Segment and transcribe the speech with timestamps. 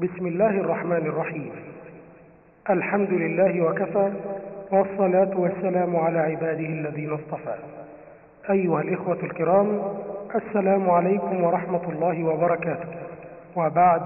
[0.00, 1.50] بسم الله الرحمن الرحيم.
[2.70, 4.12] الحمد لله وكفى
[4.72, 7.54] والصلاة والسلام على عباده الذين اصطفى.
[8.50, 9.82] أيها الإخوة الكرام
[10.34, 12.88] السلام عليكم ورحمة الله وبركاته.
[13.56, 14.02] وبعد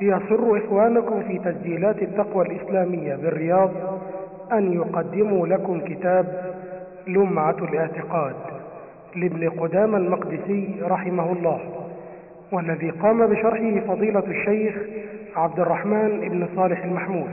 [0.00, 3.70] يسر إخوانكم في تسجيلات التقوى الإسلامية بالرياض
[4.52, 6.54] أن يقدموا لكم كتاب
[7.06, 8.34] لمعة الاعتقاد
[9.16, 11.60] لابن قدام المقدسي رحمه الله
[12.52, 14.74] والذي قام بشرحه فضيلة الشيخ
[15.36, 17.30] عبد الرحمن بن صالح المحمود.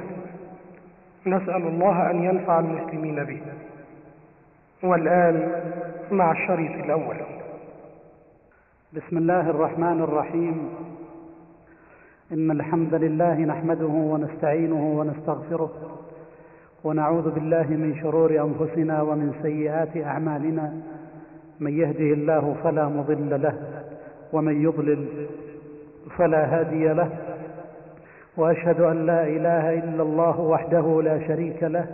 [1.25, 3.41] نسأل الله أن ينفع المسلمين به.
[4.83, 5.61] والآن
[6.11, 7.15] مع الشريط الأول.
[8.93, 10.69] بسم الله الرحمن الرحيم.
[12.31, 15.71] إن الحمد لله نحمده ونستعينه ونستغفره
[16.83, 20.73] ونعوذ بالله من شرور أنفسنا ومن سيئات أعمالنا.
[21.59, 23.83] من يهده الله فلا مضل له
[24.33, 25.27] ومن يضلل
[26.17, 27.09] فلا هادي له.
[28.39, 31.87] وأشهد أن لا إله إلا الله وحده لا شريك له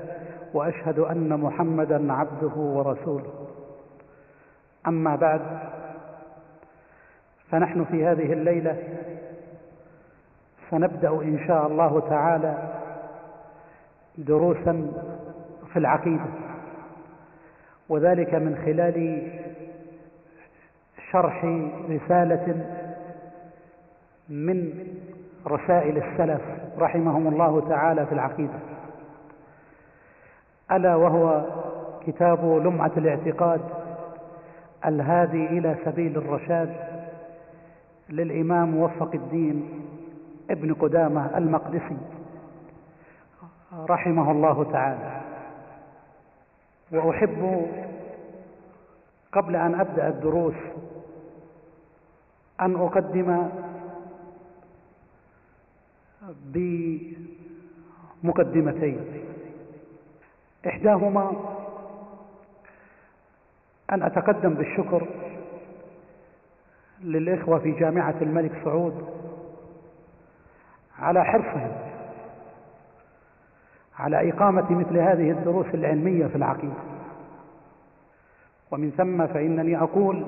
[0.54, 3.48] وأشهد أن محمدا عبده ورسوله.
[4.88, 5.42] أما بعد
[7.50, 8.78] فنحن في هذه الليلة
[10.72, 12.74] سنبدأ إن شاء الله تعالى
[14.18, 14.92] دروسا
[15.74, 16.26] في العقيدة
[17.90, 19.28] وذلك من خلال
[21.12, 21.46] شرح
[21.90, 22.66] رسالة
[24.30, 24.88] من
[25.48, 26.42] رسائل السلف
[26.78, 28.60] رحمهم الله تعالى في العقيدة.
[30.72, 31.46] ألا وهو
[32.08, 33.62] كتاب لمعة الاعتقاد
[34.86, 36.76] الهادي إلى سبيل الرشاد
[38.10, 39.82] للإمام موفق الدين
[40.50, 41.98] ابن قدامة المقدسي
[43.90, 45.22] رحمه الله تعالى.
[46.92, 47.68] وأحب
[49.32, 50.56] قبل أن أبدأ الدروس
[52.62, 53.50] أن أقدم
[58.24, 59.00] بمقدمتين.
[60.68, 61.32] إحداهما
[63.92, 65.08] أن أتقدم بالشكر
[67.02, 69.08] للإخوة في جامعة الملك سعود
[71.00, 71.72] على حرصهم
[74.00, 76.74] على إقامة مثل هذه الدروس العلمية في العقيدة.
[78.72, 80.26] ومن ثم فإنني أقول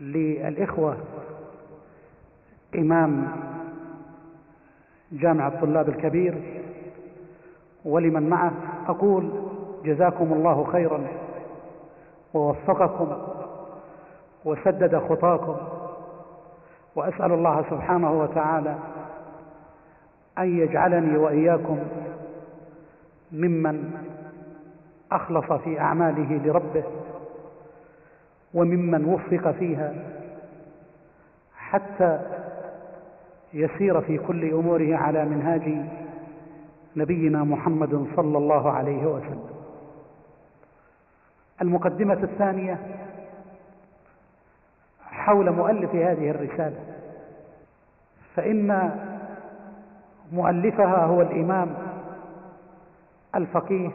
[0.00, 0.96] للإخوة
[2.74, 3.43] إمام
[5.20, 6.42] جامع الطلاب الكبير
[7.84, 8.52] ولمن معه
[8.88, 9.30] أقول
[9.84, 11.06] جزاكم الله خيرا
[12.34, 13.12] ووفقكم
[14.44, 15.56] وسدد خطاكم
[16.96, 18.74] وأسأل الله سبحانه وتعالى
[20.38, 21.78] أن يجعلني وإياكم
[23.32, 23.90] ممن
[25.12, 26.84] أخلص في أعماله لربه
[28.54, 29.94] وممن وفق فيها
[31.56, 32.20] حتى
[33.54, 35.86] يسير في كل أموره على منهاج
[36.96, 39.48] نبينا محمد صلى الله عليه وسلم.
[41.62, 42.78] المقدمة الثانية
[45.02, 46.80] حول مؤلف هذه الرسالة.
[48.34, 48.90] فإن
[50.32, 51.74] مؤلفها هو الإمام
[53.34, 53.90] الفقيه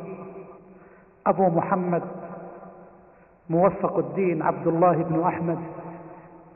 [1.28, 2.04] أبو محمد
[3.50, 5.60] موفق الدين عبد الله بن أحمد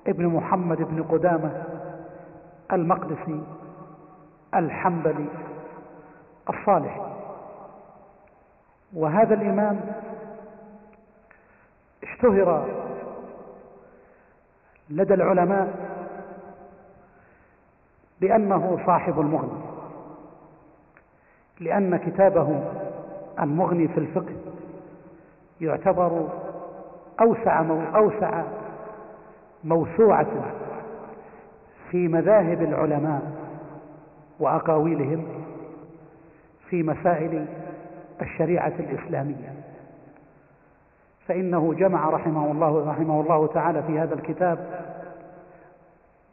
[0.07, 1.63] ابن محمد بن قدامة.
[2.73, 3.43] المقدسي
[4.55, 5.25] الحنبلي
[6.49, 6.99] الصالح.
[8.93, 9.81] وهذا الإمام
[12.03, 12.65] اشتهر
[14.89, 15.73] لدى العلماء
[18.21, 19.61] بأنه صاحب المغني
[21.59, 22.63] لأن كتابه
[23.39, 24.35] المغني في الفقه
[25.61, 26.29] يعتبر
[27.21, 28.43] أوسع أوسع
[29.63, 30.27] موسوعة
[31.93, 33.21] في مذاهب العلماء
[34.39, 35.25] وأقاويلهم
[36.69, 37.45] في مسائل
[38.21, 39.53] الشريعة الإسلامية.
[41.27, 44.83] فإنه جمع رحمه الله رحمه الله تعالى في هذا الكتاب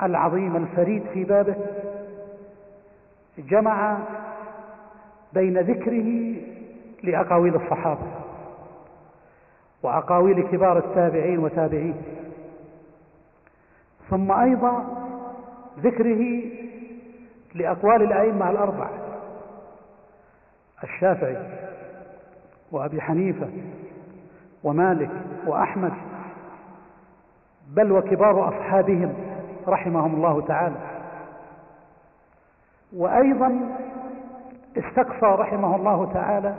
[0.03, 1.57] العظيم الفريد في بابه
[3.39, 3.99] جمع
[5.33, 6.35] بين ذكره
[7.03, 8.07] لأقاويل الصحابة
[9.83, 12.01] وأقاويل كبار التابعين وتابعيه.
[14.11, 15.00] ثم أيضا
[15.83, 16.43] ذكره
[17.55, 18.91] لأقوال الأئمة الأربعة
[20.85, 21.37] الشافعي
[22.73, 23.49] وأبي حنيفة
[24.65, 25.11] ومالك
[25.47, 25.93] وأحمد
[27.69, 29.15] بل وكبار أصحابهم
[29.69, 30.77] رحمهم الله تعالى.
[32.97, 33.77] وأيضا
[34.77, 36.55] استقصى رحمه الله تعالى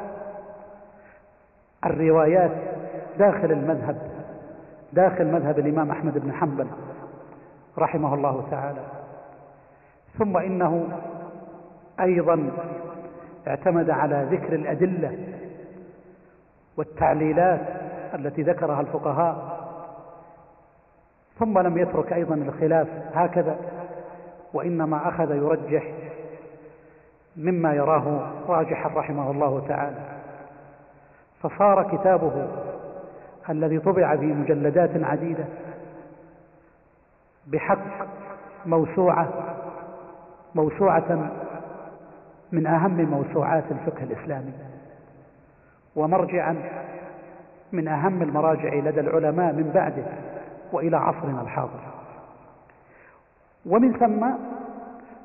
[1.85, 2.51] الروايات
[3.17, 4.11] داخل المذهب
[4.93, 6.67] داخل مذهب الإمام أحمد بن حنبل
[7.77, 9.00] رحمه الله تعالى.
[10.17, 10.87] ثم إنه
[11.99, 12.51] أيضا
[13.47, 15.17] اعتمد على ذكر الأدلة
[16.77, 17.61] والتعليلات
[18.13, 19.61] التي ذكرها الفقهاء
[21.39, 23.57] ثم لم يترك أيضا الخلاف هكذا
[24.53, 25.83] وإنما أخذ يرجح
[27.37, 29.97] مما يراه راجحا رحمه الله تعالى.
[31.41, 32.47] فصار كتابه
[33.49, 35.45] الذي طبع في مجلدات عديدة
[37.47, 38.07] بحق
[38.65, 39.29] موسوعة
[40.55, 41.31] موسوعة
[42.51, 44.53] من أهم موسوعات الفقه الإسلامي
[45.95, 46.55] ومرجعا
[47.71, 50.03] من أهم المراجع لدى العلماء من بعده
[50.71, 51.79] وإلى عصرنا الحاضر.
[53.65, 54.25] ومن ثم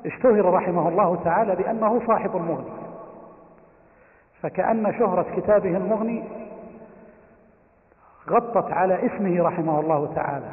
[0.05, 2.71] اشتهر رحمه الله تعالى بأنه صاحب المغني.
[4.41, 6.23] فكأن شهرة كتابه المغني
[8.29, 10.51] غطت على اسمه رحمه الله تعالى.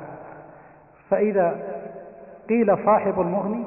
[1.11, 1.62] فإذا
[2.49, 3.65] قيل صاحب المغني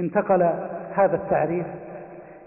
[0.00, 0.42] انتقل
[0.94, 1.66] هذا التعريف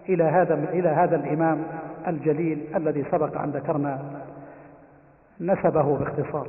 [0.10, 1.63] إلى هذا إلى هذا الإمام
[2.07, 4.22] الجليل الذي سبق أن ذكرنا
[5.42, 6.48] نسبه باختصار.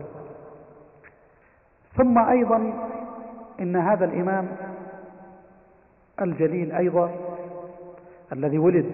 [1.97, 2.73] ثم أيضا
[3.61, 4.49] إن هذا الإمام
[6.21, 7.11] الجليل أيضا
[8.33, 8.87] الذي ولد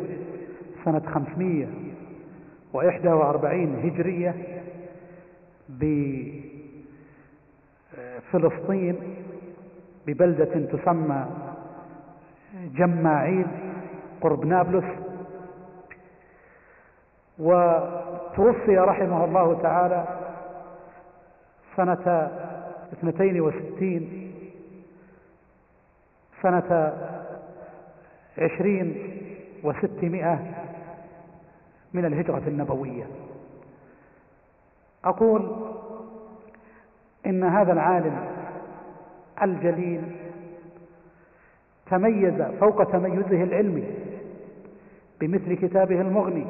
[0.84, 1.68] سنة خمسمية
[2.72, 4.34] وإحدى وأربعين هجرية
[8.32, 8.96] بفلسطين
[10.06, 11.26] ببلدة تسمى
[12.56, 13.46] جماعيل
[14.20, 14.84] قرب نابلس.
[17.38, 20.04] وتوفي رحمه الله تعالى
[21.76, 22.30] سنة
[22.92, 24.32] اثنتين وستين
[26.42, 26.92] سنة
[28.38, 29.18] عشرين
[29.64, 30.54] وستمائة
[31.94, 33.04] من الهجرة النبوية.
[35.04, 35.56] أقول
[37.26, 38.26] إن هذا العالم
[39.42, 40.16] الجليل
[41.90, 43.84] تميز فوق تميزه العلمي
[45.20, 46.46] بمثل كتابه المغني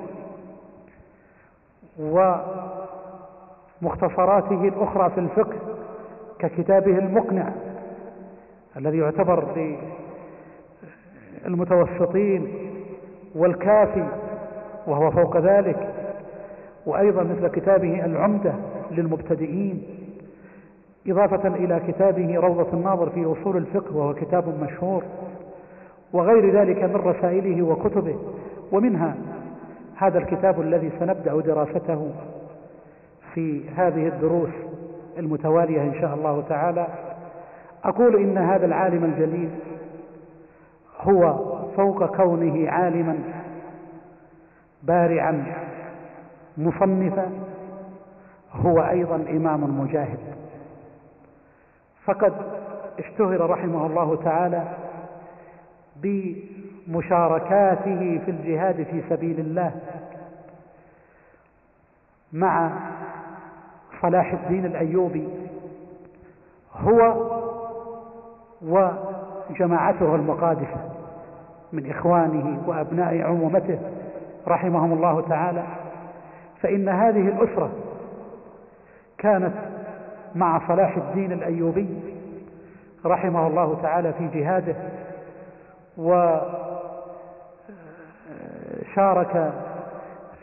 [3.83, 5.57] ومختصراته الأخرى في الفقه
[6.39, 7.53] ككتابه المقنع
[8.77, 9.77] الذي يعتبر
[11.47, 12.49] للمتوسطين
[13.35, 14.07] والكافي
[14.87, 15.95] وهو فوق ذلك
[16.87, 18.55] وأيضا مثل كتابه العمدة
[18.91, 19.96] للمبتدئين
[21.09, 25.03] إضافة إلى كتابه روضة الناظر في أصول الفقه وهو كتاب مشهور
[26.13, 28.17] وغير ذلك من رسائله وكتبه
[28.73, 29.15] ومنها
[29.97, 32.11] هذا الكتاب الذي سنبدأ دراسته
[33.35, 34.51] في هذه الدروس
[35.19, 36.87] المتوالية إن شاء الله تعالى.
[37.85, 39.51] أقول إن هذا العالم الجليل
[41.01, 41.39] هو
[41.77, 43.19] فوق كونه عالما
[44.83, 45.45] بارعا
[46.59, 47.31] مصنفا
[48.53, 50.19] هو أيضا إمام مجاهد.
[52.07, 52.33] فقد
[52.99, 54.63] اشتهر رحمه الله تعالى
[56.87, 59.73] بمشاركاته في الجهاد في سبيل الله
[62.33, 62.73] مع
[64.03, 65.29] صلاح الدين الأيوبي
[66.77, 67.27] هو
[68.63, 70.91] وجماعته المقادسة
[71.73, 73.79] من إخوانه وأبناء عمومته
[74.49, 75.65] رحمهم الله تعالى
[76.61, 77.71] فإن هذه الأسرة
[79.19, 79.55] كانت
[80.35, 81.89] مع صلاح الدين الأيوبي
[83.07, 84.77] رحمه الله تعالى في جهاده
[88.79, 89.53] وشارك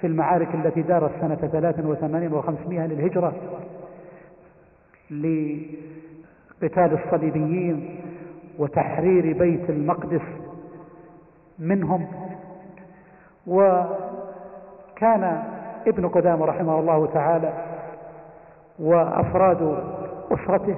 [0.02, 3.34] في المعارك التي دارت سنة 83 و500 للهجرة
[5.12, 8.00] لقتال الصليبيين
[8.60, 10.22] وتحرير بيت المقدس
[11.60, 12.08] منهم.
[13.48, 15.44] وكان
[15.88, 17.54] ابن قدامة رحمه الله تعالى
[18.80, 19.84] وأفراد
[20.32, 20.78] أسرته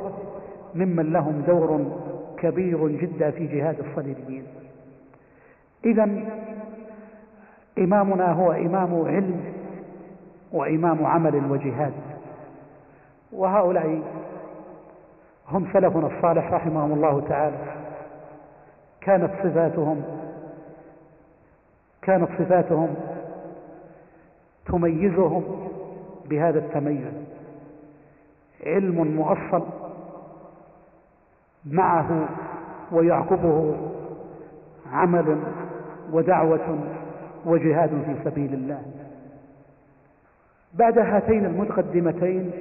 [0.75, 1.85] ممن لهم دور
[2.37, 4.43] كبير جدا في جهاد الصليبيين.
[5.85, 6.09] إذا
[7.77, 9.53] إمامنا هو إمام علم
[10.51, 11.93] وإمام عمل وجهاد
[13.31, 14.01] وهؤلاء
[15.49, 17.57] هم سلفنا الصالح رحمهم الله تعالى.
[19.01, 20.01] كانت صفاتهم
[22.01, 22.95] كانت صفاتهم
[24.65, 25.43] تميزهم
[26.29, 27.24] بهذا التميز.
[28.63, 29.63] علم مؤصل
[31.65, 32.29] معه
[32.91, 33.75] ويعقبه
[34.91, 35.39] عمل
[36.11, 36.79] ودعوة
[37.45, 38.81] وجهاد في سبيل الله.
[40.73, 42.51] بعد هاتين المتقدمتين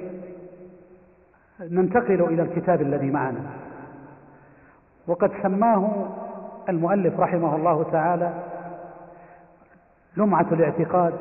[1.59, 3.49] ننتقل إلى الكتاب الذي معنا.
[5.07, 6.07] وقد سماه
[6.69, 8.33] المؤلف رحمه الله تعالى
[10.17, 11.13] لمعة الاعتقاد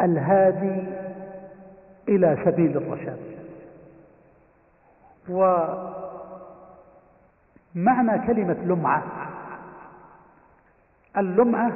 [0.00, 0.82] الهادي
[2.08, 3.18] إلى سبيل الرشاد.
[7.74, 9.02] معنى كلمة لمعة.
[11.16, 11.72] اللمعة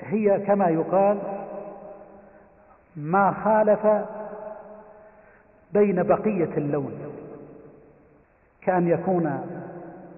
[0.00, 1.18] هي كما يقال
[2.96, 3.86] ما خالف
[5.72, 6.92] بين بقية اللون.
[8.62, 9.40] كأن يكون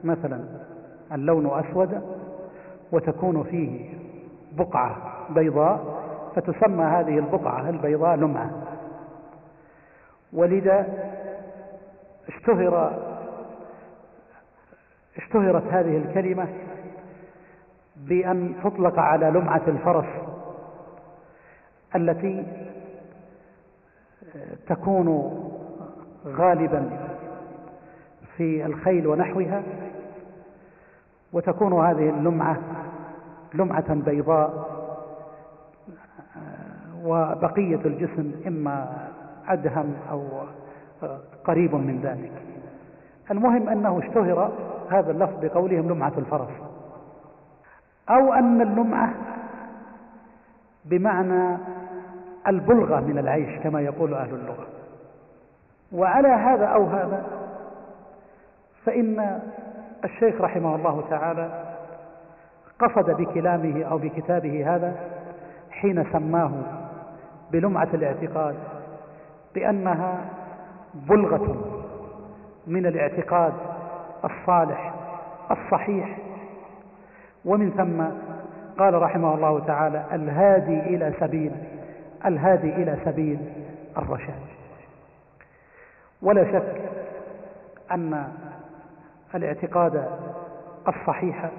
[0.05, 0.45] مثلا
[1.13, 2.03] اللون أسود
[2.93, 3.95] وتكون فيه
[4.53, 4.97] بقعة
[5.31, 5.99] بيضاء
[6.37, 8.68] فتسمى هذه البقعة البيضاء لمعة.
[10.33, 10.87] ولذا
[12.29, 12.99] اشتهر
[15.17, 16.49] اشتهرت هذه الكلمة
[17.97, 20.07] بأن تطلق على لمعة الفرس
[21.97, 22.47] التي
[24.67, 25.35] تكون
[26.27, 26.91] غالبا
[28.37, 29.63] في الخيل ونحوها
[31.33, 32.59] وتكون هذه اللمعة
[33.55, 34.69] لمعة بيضاء
[37.05, 39.08] وبقية الجسم إما
[39.49, 40.23] أدهم أو
[41.45, 42.33] قريب من ذلك.
[43.31, 44.53] المهم أنه اشتهر
[44.91, 46.51] هذا اللفظ بقولهم لمعة الفرس.
[48.11, 49.15] أو أن اللمعة
[50.85, 51.59] بمعنى
[52.47, 54.67] البلغة من العيش كما يقول أهل اللغة.
[55.93, 57.27] وعلى هذا أو هذا
[58.85, 59.41] فإن
[60.05, 61.65] الشيخ رحمه الله تعالى
[62.79, 64.95] قصد بكلامه أو بكتابه هذا
[65.71, 66.53] حين سماه
[67.53, 68.55] بلمعة الاعتقاد
[69.55, 70.25] بأنها
[70.95, 71.57] بلغة
[72.67, 73.53] من الاعتقاد
[74.25, 74.95] الصالح
[75.51, 76.19] الصحيح.
[77.45, 78.05] ومن ثم
[78.79, 81.53] قال رحمه الله تعالى الهادي إلى سبيل
[82.27, 83.39] الهادي إلى سبيل
[83.99, 84.41] الرشاد.
[86.23, 86.83] ولا شك
[87.93, 88.29] أن
[89.35, 90.09] الاعتقاد
[90.89, 91.51] الصحيح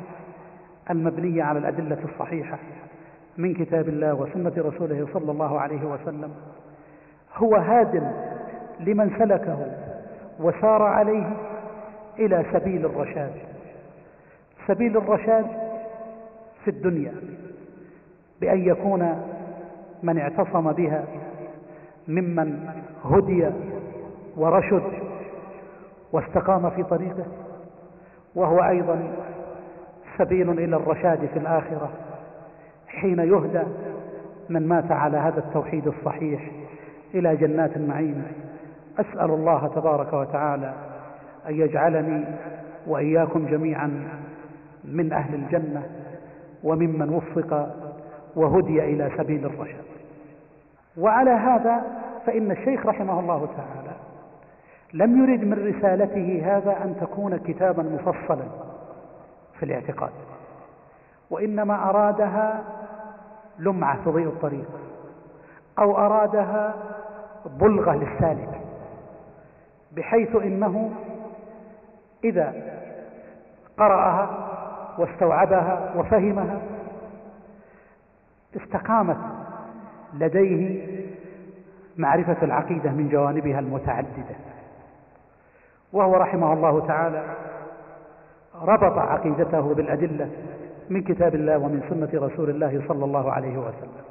[0.89, 2.57] المبني على الأدلة الصحيحة
[3.37, 6.31] من كتاب الله وسنة رسوله صلى الله عليه وسلم
[7.35, 8.13] هو هاد
[8.79, 9.57] لمن سلكه
[10.39, 11.29] وسار عليه
[12.19, 13.31] إلى سبيل الرشاد.
[14.67, 15.45] سبيل الرشاد
[16.63, 17.13] في الدنيا
[18.41, 19.23] بأن يكون
[20.03, 21.03] من اعتصم بها
[22.07, 22.69] ممن
[23.05, 23.49] هدي
[24.37, 24.83] ورشد
[26.11, 27.25] واستقام في طريقه
[28.35, 29.13] وهو أيضا
[30.17, 31.89] سبيل إلى الرشاد في الآخرة
[32.87, 33.63] حين يهدى
[34.49, 36.51] من مات على هذا التوحيد الصحيح.
[37.13, 38.23] إلى جنات النعيم.
[38.99, 40.73] أسأل الله تبارك وتعالى
[41.49, 42.25] أن يجعلني
[42.87, 44.07] وإياكم جميعا
[44.83, 45.83] من أهل الجنة
[46.63, 47.75] وممن وفق
[48.35, 49.83] وهدي إلى سبيل الرشاد
[50.97, 51.81] وعلى هذا
[52.25, 53.95] فإن الشيخ رحمه الله تعالى
[54.93, 58.43] لم يرد من رسالته هذا أن تكون كتابا مفصلا
[59.59, 60.11] في الاعتقاد
[61.29, 62.63] وإنما أرادها
[63.59, 64.69] لمعة تضيء الطريق
[65.79, 66.73] أو أرادها
[67.45, 68.61] بلغة للسالك
[69.91, 70.91] بحيث إنه
[72.23, 72.53] إذا
[73.77, 74.29] قرأها
[74.97, 76.61] واستوعبها وفهمها
[78.55, 79.17] استقامت
[80.13, 80.87] لديه
[81.97, 84.35] معرفة العقيدة من جوانبها المتعددة.
[85.93, 87.23] وهو رحمه الله تعالى
[88.61, 90.29] ربط عقيدته بالأدلة
[90.89, 94.03] من كتاب الله ومن سنة رسول الله صلى الله عليه وسلم.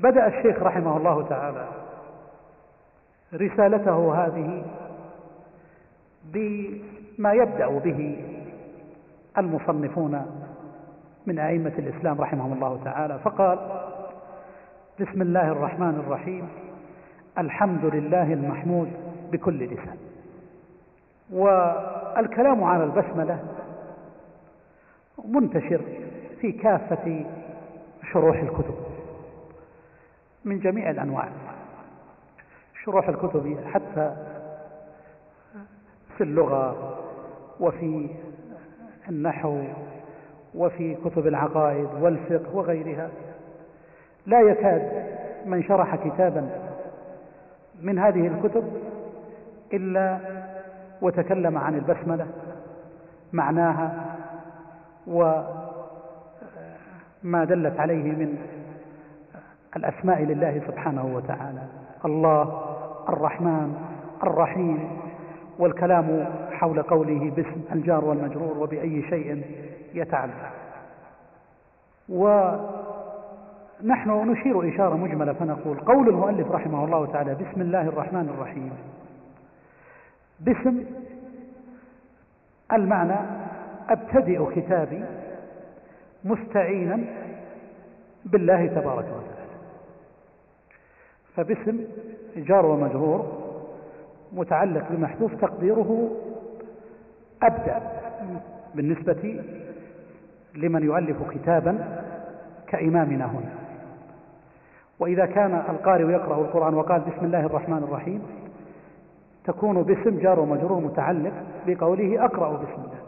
[0.00, 1.66] بدأ الشيخ رحمه الله تعالى
[3.34, 4.64] رسالته هذه
[6.24, 8.24] بما يبدأ به
[9.38, 10.26] المصنفون
[11.26, 13.18] من أئمة الإسلام رحمهم الله تعالى.
[13.18, 13.58] فقال
[15.00, 16.48] بسم الله الرحمن الرحيم.
[17.38, 18.92] الحمد لله المحمود
[19.32, 19.96] بكل لسان.
[21.32, 23.38] والكلام على البسملة
[25.24, 25.80] منتشر
[26.40, 27.24] في كافة
[28.12, 28.74] شروح الكتب
[30.44, 31.28] من جميع الأنواع.
[32.84, 34.16] شروح الكتب؟ حتى
[36.16, 36.96] في اللغة
[37.60, 38.10] وفي
[39.08, 39.62] النحو
[40.54, 43.08] وفي كتب العقائد والفقه وغيرها.
[44.26, 45.06] لا يكاد
[45.46, 46.50] من شرح كتابا
[47.82, 48.72] من هذه الكتب
[49.72, 50.18] إلا
[51.02, 52.26] وتكلم عن البسملة
[53.32, 54.16] معناها
[55.06, 55.44] وما
[57.44, 58.38] دلت عليه من
[59.76, 61.62] الأسماء لله سبحانه وتعالى.
[62.04, 62.73] الله
[63.08, 63.74] الرحمن
[64.22, 64.88] الرحيم
[65.58, 69.42] والكلام حول قوله باسم الجار والمجرور وبأي شيء
[69.94, 70.50] يتعلق.
[72.08, 72.70] ونحن
[74.30, 78.72] نشير إشارة مجملة فنقول قول المؤلف رحمه الله تعالى بسم الله الرحمن الرحيم.
[80.40, 80.84] باسم
[82.72, 83.16] المعنى
[83.88, 85.04] أبتدئ كتابي
[86.24, 87.00] مستعينا
[88.24, 89.33] بالله تبارك وتعالى.
[91.36, 91.80] فباسم
[92.36, 93.32] جار ومجرور
[94.32, 96.10] متعلق بمحذوف تقديره
[97.42, 97.80] أبدأ
[98.74, 99.40] بالنسبة
[100.54, 102.02] لمن يؤلف كتابا
[102.66, 103.52] كإمامنا هنا.
[105.00, 108.22] وإذا كان القارئ يقرأ القرآن وقال بسم الله الرحمن الرحيم
[109.44, 111.32] تكون باسم جار ومجرور متعلق
[111.66, 112.98] بقوله أقرأ بسم الله.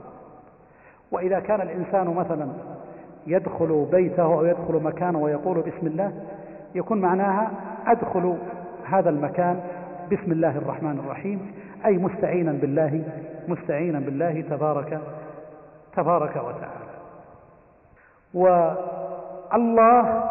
[1.11, 2.49] وإذا كان الإنسان مثلا
[3.27, 6.13] يدخل بيته أو يدخل مكانه ويقول بسم الله
[6.77, 7.51] يكون معناها
[7.87, 8.37] أدخل
[8.85, 9.61] هذا المكان
[10.13, 11.53] بسم الله الرحمن الرحيم
[11.87, 13.05] أي مستعينا بالله
[13.49, 15.01] مستعينا بالله تبارك
[15.97, 16.87] تبارك وتعالى.
[18.35, 20.25] والله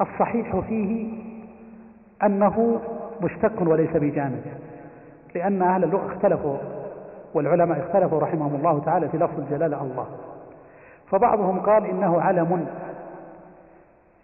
[0.00, 1.12] الصحيح فيه
[2.22, 2.80] أنه
[3.20, 4.42] مشتق وليس بجامد
[5.34, 6.56] لأن أهل اللغة اختلفوا
[7.34, 10.06] والعلماء اختلفوا رحمهم الله تعالى في لفظ الجلالة الله.
[11.10, 12.66] فبعضهم قال إنه علم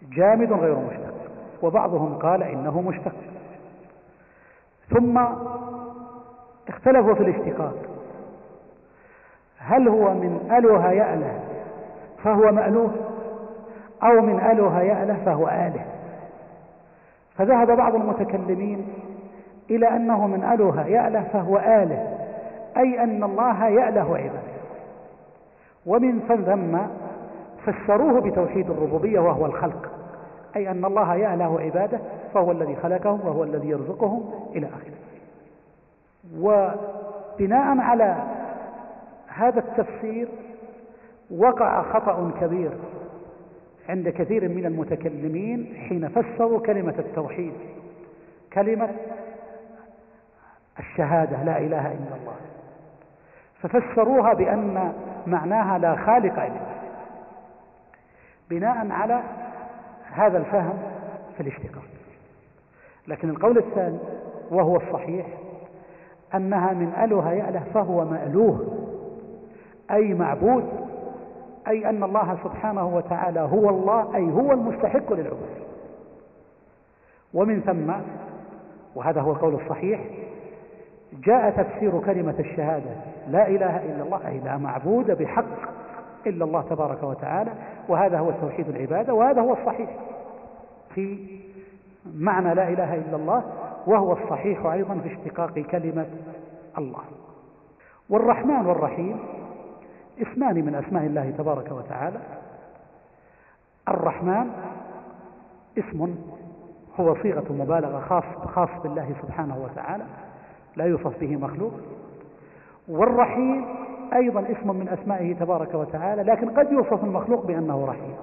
[0.01, 1.13] جامد غير مشتق.
[1.61, 3.15] وبعضهم قال إنه مشتق.
[4.89, 5.17] ثم
[6.67, 7.75] اختلفوا في الاشتقاق.
[9.57, 11.39] هل هو من أله يأله
[12.23, 12.91] فهو مألوه؟
[14.03, 15.85] أو من أله يأله فهو آله؟
[17.37, 18.87] فذهب بعض المتكلمين
[19.69, 22.17] إلى أنه من أله يأله فهو آله
[22.77, 24.59] أي أن الله يأله عباده.
[25.85, 26.77] ومن ثم
[27.71, 29.91] فسروه بتوحيد الربوبية وهو الخلق.
[30.55, 31.99] أي أن الله يأله عبادة
[32.33, 34.99] فهو الذي خلقهم وهو الذي يرزقهم إلى آخره.
[36.37, 38.23] وبناء على
[39.27, 40.27] هذا التفسير
[41.37, 42.71] وقع خطأ كبير
[43.89, 47.53] عند كثير من المتكلمين حين فسروا كلمة التوحيد.
[48.53, 48.89] كلمة
[50.79, 52.35] الشهادة لا إله إلا الله.
[53.61, 54.93] ففسروها بأن
[55.27, 56.78] معناها لا خالق إلا الله
[58.49, 59.23] بناء على
[60.11, 60.77] هذا الفهم
[61.37, 61.83] في الاشتقاق.
[63.07, 63.99] لكن القول الثاني
[64.51, 65.25] وهو الصحيح
[66.35, 68.85] أنها من أله يأله فهو مألوه
[69.91, 70.69] أي معبود
[71.67, 75.59] أي أن الله سبحانه وتعالى هو الله أي هو المستحق للعبود.
[77.33, 77.93] ومن ثم
[78.95, 80.01] وهذا هو القول الصحيح
[81.23, 82.91] جاء تفسير كلمة الشهادة
[83.27, 85.78] لا إله إلا الله أي لا معبود بحق
[86.27, 87.51] إلا الله تبارك وتعالى
[87.87, 89.89] وهذا هو توحيد العبادة وهذا هو الصحيح.
[90.95, 91.27] في
[92.15, 93.43] معنى لا إله إلا الله
[93.87, 96.05] وهو الصحيح أيضا في اشتقاق كلمة
[96.77, 97.03] الله.
[98.09, 99.19] والرحمن والرحيم
[100.21, 102.19] اسمان من أسماء الله تبارك وتعالى.
[103.89, 104.51] الرحمن
[105.77, 106.15] اسم
[106.99, 110.05] هو صيغة مبالغة خاص خاص بالله سبحانه وتعالى
[110.75, 111.73] لا يوصف به مخلوق.
[112.87, 113.65] والرحيم
[114.13, 118.15] أيضا اسم من أسمائه تبارك وتعالى لكن قد يوصف المخلوق بأنه رحيم.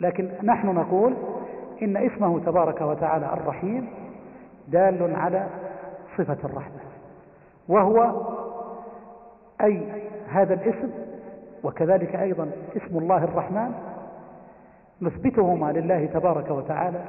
[0.00, 1.14] لكن نحن نقول
[1.82, 3.88] إن اسمه تبارك وتعالى الرحيم
[4.68, 5.46] دال على
[6.18, 6.78] صفة الرحمة
[7.68, 8.22] وهو
[9.60, 9.82] أي
[10.28, 10.90] هذا الاسم
[11.64, 13.72] وكذلك أيضا اسم الله الرحمن
[15.02, 17.04] نثبتهما لله تبارك وتعالى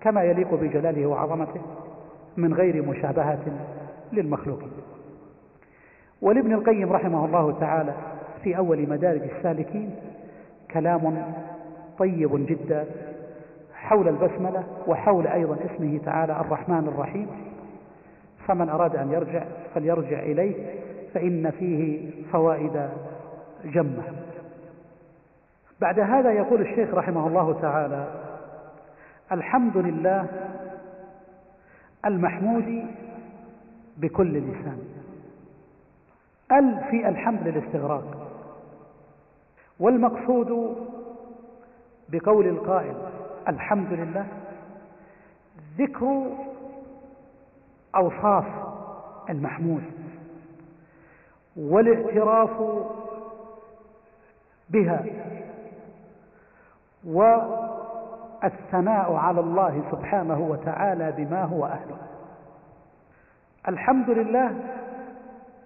[0.00, 1.60] كما يليق بجلاله وعظمته
[2.36, 3.38] من غير مشابهة
[4.12, 4.72] للمخلوقين
[6.22, 7.94] ولابن القيم رحمه الله تعالى
[8.42, 9.94] في أول مدارج السالكين
[10.70, 11.32] كلام
[11.98, 12.86] طيب جدا
[13.74, 17.26] حول البسملة وحول أيضا اسمه تعالى الرحمن الرحيم.
[18.46, 20.54] فمن أراد أن يرجع فليرجع إليه
[21.14, 22.88] فإن فيه فوائد
[23.64, 24.02] جمة.
[25.80, 28.06] بعد هذا يقول الشيخ رحمه الله تعالى
[29.32, 30.26] الحمد لله
[32.06, 32.84] المحمود
[33.96, 34.78] بكل لسان.
[36.52, 38.04] ال في الحمد للاستغراق.
[39.80, 40.76] والمقصود
[42.08, 42.94] بقول القائل
[43.48, 44.26] الحمد لله
[45.78, 46.26] ذكر
[47.96, 48.44] أوصاف
[49.30, 49.82] المحمود
[51.56, 52.50] والاعتراف
[54.70, 55.04] بها
[57.04, 61.96] والثناء على الله سبحانه وتعالى بما هو أهله.
[63.68, 64.54] الحمد لله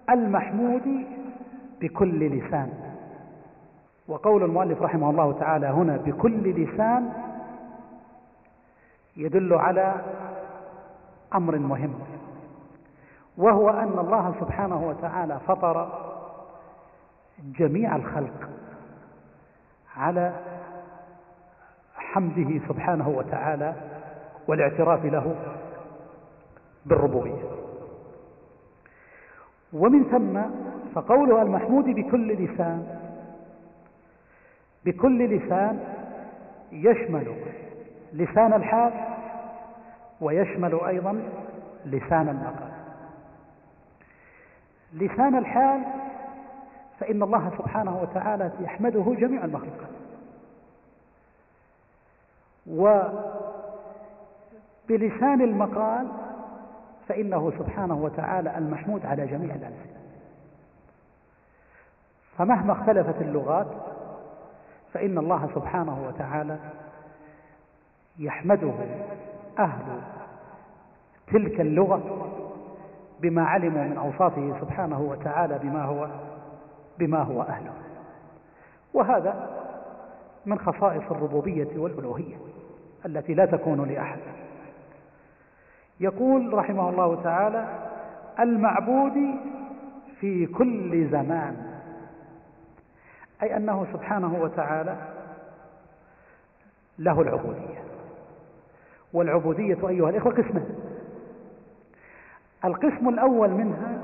[0.09, 1.05] المحمود
[1.81, 2.73] بكل لسان.
[4.07, 7.13] وقول المؤلف رحمه الله تعالى هنا بكل لسان
[9.17, 9.95] يدل على
[11.35, 11.93] أمر مهم
[13.37, 15.99] وهو أن الله سبحانه وتعالى فطر
[17.59, 18.49] جميع الخلق
[19.97, 20.33] على
[21.95, 23.73] حمده سبحانه وتعالى
[24.47, 25.35] والاعتراف له
[26.85, 27.62] بالربوبية.
[29.73, 30.41] ومن ثم
[30.95, 32.99] فقوله المحمود بكل لسان
[34.85, 35.79] بكل لسان
[36.71, 37.35] يشمل
[38.13, 38.93] لسان الحال
[40.21, 41.19] ويشمل أيضا
[41.85, 42.73] لسان المقال
[44.93, 45.81] لسان الحال
[46.99, 49.89] فإن الله سبحانه وتعالى يحمده جميع المخلوقات.
[54.89, 56.07] وبلسان المقال
[57.07, 59.99] فإنه سبحانه وتعالى المحمود على جميع الألسنة.
[62.37, 63.67] فمهما اختلفت اللغات
[64.93, 66.57] فإن الله سبحانه وتعالى
[68.19, 68.73] يحمده
[69.59, 70.01] أهل
[71.27, 72.29] تلك اللغة
[73.19, 76.09] بما علموا من أوصافه سبحانه وتعالى بما هو
[76.99, 77.73] بما هو أهله.
[78.93, 79.49] وهذا
[80.45, 82.35] من خصائص الربوبية والألوهية
[83.05, 84.19] التي لا تكون لأحد.
[85.99, 87.67] يقول رحمه الله تعالى
[88.39, 89.35] المعبود
[90.19, 91.55] في كل زمان.
[93.43, 94.97] أي أنه سبحانه وتعالى
[96.99, 97.83] له العبودية.
[99.13, 100.75] والعبودية أيها الإخوة قسمان.
[102.65, 104.01] القسم الأول منها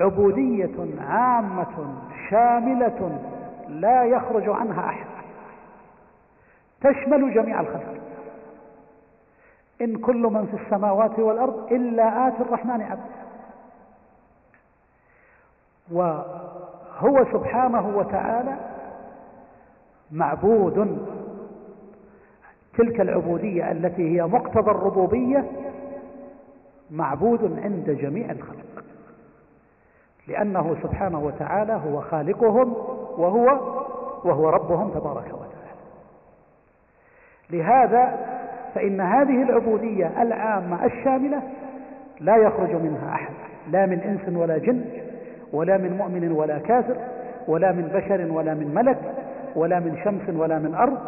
[0.00, 1.94] عبودية عامة
[2.30, 3.20] شاملة
[3.68, 5.06] لا يخرج عنها أحد.
[6.80, 8.07] تشمل جميع الخلق.
[9.80, 13.10] إن كل من في السماوات والأرض إلا آتي الرحمن عبد.
[15.92, 18.56] وهو سبحانه وتعالى
[20.10, 21.06] معبود.
[22.78, 25.44] تلك العبودية التي هي مقتضى الربوبية
[26.90, 28.84] معبود عند جميع الخلق.
[30.28, 32.72] لأنه سبحانه وتعالى هو خالقهم
[33.18, 33.46] وهو
[34.24, 35.48] وهو ربهم تبارك وتعالى.
[37.50, 38.37] لهذا
[38.78, 41.42] فإن هذه العبودية العامة الشاملة
[42.20, 43.32] لا يخرج منها أحد
[43.70, 44.84] لا من إنس ولا جن
[45.52, 46.96] ولا من مؤمن ولا كافر
[47.48, 48.98] ولا من بشر ولا من ملك
[49.56, 50.98] ولا من شمس ولا من أرض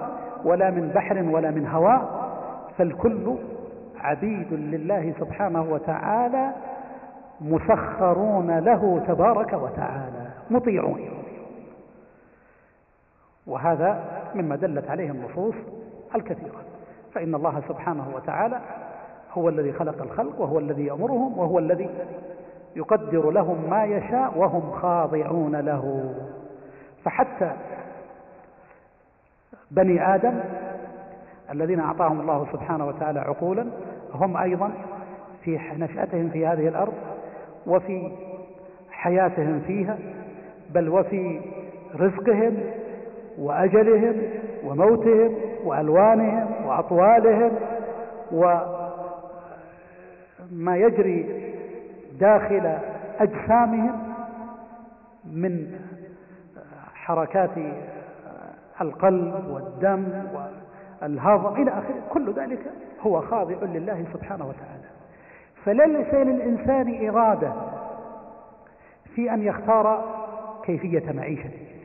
[0.44, 2.30] ولا من بحر ولا من هواء
[2.78, 3.36] فالكل
[4.00, 6.50] عبيد لله سبحانه وتعالى
[7.40, 11.00] مسخرون له تبارك وتعالى مطيعون.
[13.46, 14.04] وهذا
[14.34, 15.54] مما دلت عليه النصوص
[16.14, 16.69] الكثيرة.
[17.14, 18.60] فإن الله سبحانه وتعالى
[19.32, 21.90] هو الذي خلق الخلق وهو الذي يأمرهم وهو الذي
[22.76, 26.14] يقدر لهم ما يشاء وهم خاضعون له.
[27.04, 27.52] فحتى
[29.70, 30.40] بني آدم
[31.50, 33.66] الذين أعطاهم الله سبحانه وتعالى عقولا
[34.14, 34.70] هم أيضا
[35.44, 36.92] في نشأتهم في هذه الأرض
[37.66, 38.12] وفي
[38.90, 39.98] حياتهم فيها
[40.70, 41.40] بل وفي
[41.94, 42.56] رزقهم
[43.40, 44.22] وأجلهم
[44.64, 47.52] وموتهم وألوانهم وأطوالهم
[48.32, 48.90] وما
[50.76, 51.50] يجري
[52.20, 52.78] داخل
[53.18, 54.14] أجسامهم
[55.24, 55.78] من
[56.94, 57.50] حركات
[58.80, 60.04] القلب والدم
[61.02, 61.94] والهضم إلى آخره.
[62.10, 62.58] كل ذلك
[63.00, 64.84] هو خاضع لله سبحانه وتعالى.
[65.64, 67.52] فليس للإنسان إرادة
[69.14, 70.04] في أن يختار
[70.64, 71.79] كيفية معيشته.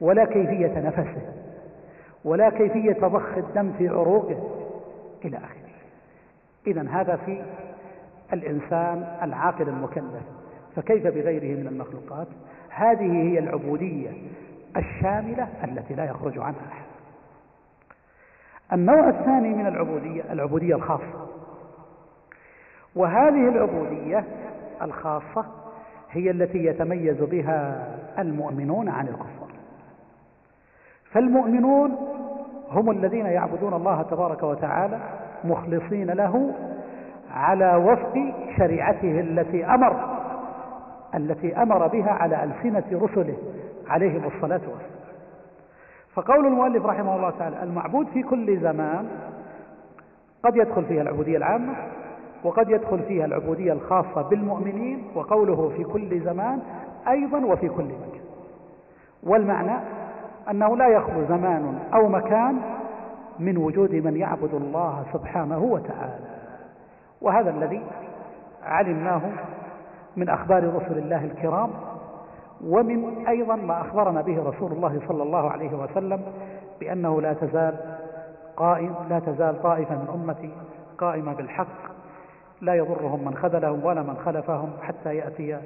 [0.00, 1.22] ولا كيفية نفسه
[2.24, 4.50] ولا كيفية ضخ الدم في عروقه
[5.24, 5.68] إلى آخره.
[6.66, 7.42] إذا هذا في
[8.32, 10.22] الإنسان العاقل المكلف.
[10.76, 12.26] فكيف بغيره من المخلوقات؟
[12.70, 14.10] هذه هي العبودية
[14.76, 16.84] الشاملة التي لا يخرج عنها أحد.
[18.72, 21.28] النوع الثاني من العبودية العبودية الخاصة.
[22.96, 24.24] وهذه العبودية
[24.82, 25.46] الخاصة
[26.10, 29.37] هي التي يتميز بها المؤمنون عن الكفار.
[31.12, 31.96] فالمؤمنون
[32.70, 34.98] هم الذين يعبدون الله تبارك وتعالى
[35.44, 36.54] مخلصين له
[37.34, 40.18] على وفق شريعته التي أمر
[41.14, 43.36] التي أمر بها على ألسنة رسله
[43.88, 44.98] عليهم الصلاة والسلام.
[46.14, 49.08] فقول المؤلف رحمه الله تعالى المعبود في كل زمان
[50.42, 51.74] قد يدخل فيها العبودية العامة
[52.44, 56.60] وقد يدخل فيها العبودية الخاصة بالمؤمنين وقوله في كل زمان
[57.08, 58.20] أيضا وفي كل مكان.
[59.22, 59.78] والمعنى
[60.50, 62.60] أنه لا يخلو زمان أو مكان
[63.38, 66.24] من وجود من يعبد الله سبحانه وتعالى.
[67.20, 67.82] وهذا الذي
[68.62, 69.22] علمناه
[70.16, 71.70] من أخبار رسل الله الكرام
[72.66, 76.22] ومن أيضا ما أخبرنا به رسول الله صلى الله عليه وسلم
[76.80, 77.74] بأنه لا تزال
[78.56, 80.50] قائم لا تزال طائفة من أمتي
[80.98, 81.88] قائمة بالحق
[82.60, 85.58] لا يضرهم من خذلهم ولا من خلفهم حتى يأتي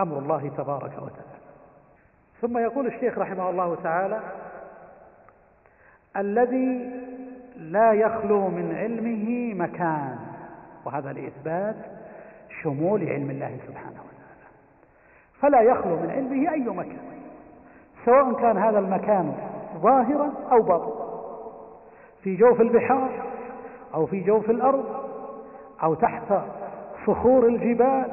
[0.00, 1.33] أمر الله تبارك وتعالى.
[2.40, 4.20] ثم يقول الشيخ رحمه الله تعالى
[6.16, 6.90] الذي
[7.56, 10.18] لا يخلو من علمه مكان.
[10.84, 11.76] وهذا لإثبات
[12.62, 14.46] شمول علم الله سبحانه وتعالى.
[15.40, 17.14] فلا يخلو من علمه أي مكان
[18.04, 19.34] سواء كان هذا المكان
[19.78, 21.04] ظاهرا أو باطنا.
[22.22, 23.10] في جوف البحار
[23.94, 24.84] أو في جوف الأرض
[25.82, 26.34] أو تحت
[27.06, 28.10] صخور الجبال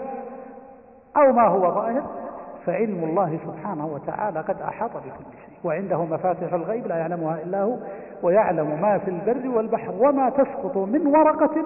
[1.17, 2.20] أو ما هو ظاهر
[2.65, 5.57] فعلم الله سبحانه وتعالى قد أحاط بكل شيء.
[5.63, 7.77] وعنده مفاتح الغيب لا يعلمها إلا هو
[8.23, 11.65] ويعلم ما في البر والبحر وما تسقط من ورقة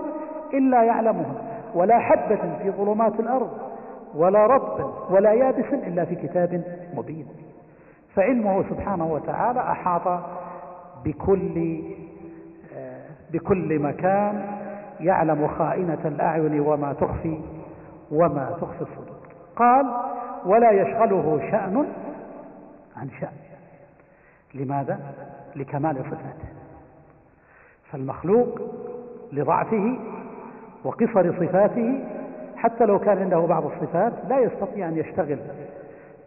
[0.54, 1.36] إلا يعلمها.
[1.76, 3.50] ولا حبة في ظلمات الأرض
[4.16, 7.28] ولا رطب ولا يابس إلا في كتاب مبين.
[8.16, 10.20] فعلمه سبحانه وتعالى أحاط
[11.06, 11.84] بكل
[13.34, 14.46] بكل مكان
[15.00, 17.40] يعلم خائنة الأعين وما تخفي
[18.12, 19.16] وما تخفي الصدور.
[19.56, 19.86] قال
[20.46, 21.86] ولا يشغله شأن
[22.98, 23.38] عن شأن.
[24.54, 25.00] لماذا؟
[25.56, 26.50] لكمال صفاته.
[27.92, 28.62] فالمخلوق
[29.32, 29.98] لضعفه
[30.84, 32.04] وقصر صفاته
[32.56, 35.40] حتى لو كان عنده بعض الصفات لا يستطيع أن يشتغل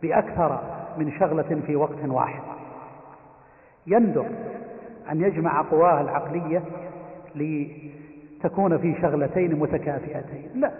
[0.02, 0.60] بأكثر
[0.98, 2.42] من شغلة في وقت واحد.
[3.86, 4.26] يندر
[5.12, 6.62] أن يجمع قواه العقلية
[7.34, 10.50] لتكون في شغلتين متكافئتين.
[10.54, 10.70] لا.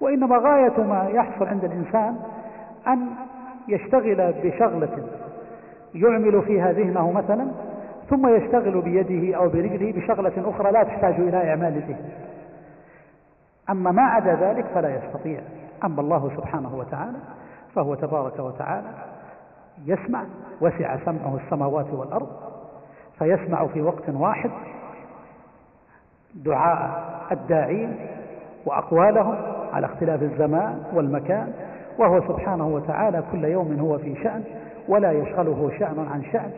[0.00, 2.16] وإنما غاية ما يحصل عند الإنسان
[2.88, 3.08] أن
[3.68, 5.08] يشتغل بشغلة
[5.94, 7.46] يعمل فيها ذهنه مثلا
[8.10, 12.10] ثم يشتغل بيده أو برجله بشغلة أخرى لا تحتاج إلى إعمال الذهن
[13.70, 15.40] أما ما عدا ذلك فلا يستطيع.
[15.84, 17.18] أما الله سبحانه وتعالى
[17.74, 18.88] فهو تبارك وتعالى
[19.86, 20.24] يسمع
[20.60, 22.28] وسع سمعه السماوات والأرض
[23.18, 24.50] فيسمع في وقت واحد
[26.34, 27.96] دعاء الداعين
[28.66, 29.36] وأقوالهم
[29.72, 31.52] على اختلاف الزمان والمكان
[31.98, 34.44] وهو سبحانه وتعالى كل يوم هو في شأن
[34.88, 36.50] ولا يشغله شأن عن شأن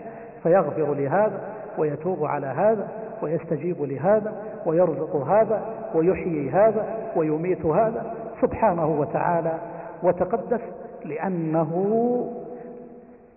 [0.42, 1.40] فيغفر لهذا
[1.79, 2.88] ويتوب على هذا
[3.22, 4.33] ويستجيب لهذا
[4.66, 5.62] ويرزق هذا
[5.94, 9.59] ويحيي هذا ويميت هذا سبحانه وتعالى.
[10.03, 10.61] وتقدس
[11.05, 11.72] لأنه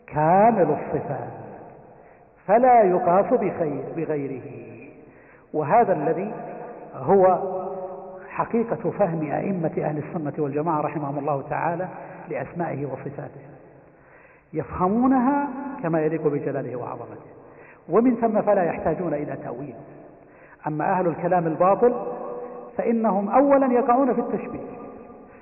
[0.07, 1.29] كامل الصفات
[2.47, 4.41] فلا يقاس بخير بغيره.
[5.53, 6.33] وهذا الذي
[6.95, 7.37] هو
[8.31, 11.87] حقيقة فهم أئمة أهل السنة والجماعة رحمهم الله تعالى
[12.29, 13.41] لأسمائه وصفاته.
[14.53, 15.47] يفهمونها
[15.83, 17.31] كما يليق بجلاله وعظمته.
[17.89, 19.75] ومن ثم فلا يحتاجون إلى تأويل.
[20.67, 21.95] أما أهل الكلام الباطل
[22.77, 24.71] فإنهم أولا يقعون في التشبيه.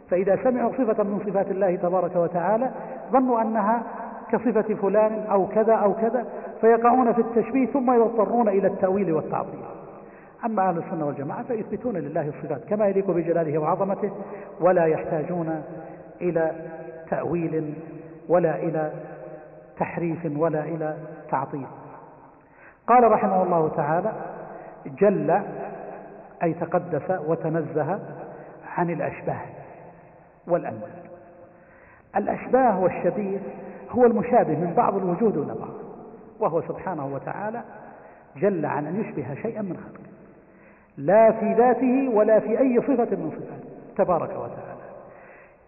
[0.10, 2.71] فإذا سمعوا صفة من صفات الله تبارك وتعالى
[3.12, 3.84] ظنوا أنها
[4.32, 6.25] كصفة فلان أو كذا أو كذا
[6.62, 9.60] فيقعون في التشبيه ثم يضطرون إلى التأويل والتعطيل.
[10.45, 14.12] أما أهل السنة والجماعة فيثبتون لله الصفات كما يليق بجلاله وعظمته
[14.60, 15.63] ولا يحتاجون
[16.21, 16.52] إلى
[17.10, 17.73] تأويل
[18.28, 18.91] ولا إلى
[19.80, 20.97] تحريف ولا إلى
[21.32, 21.67] تعطيل.
[22.88, 24.13] قال رحمه الله تعالى
[24.86, 25.41] جل
[26.43, 27.99] أي تقدس وتنزه
[28.78, 29.41] عن الأشباه
[30.47, 30.89] والأنواع
[32.15, 33.39] الأشباه والشبيه
[33.91, 35.73] هو المشابه من بعض الوجود إلى بعض
[36.39, 37.62] وهو سبحانه وتعالى
[38.36, 40.09] جل عن أن يشبه شيئا من خلقه.
[40.97, 44.80] لا في ذاته ولا في أي صفة من صفاته تبارك وتعالى.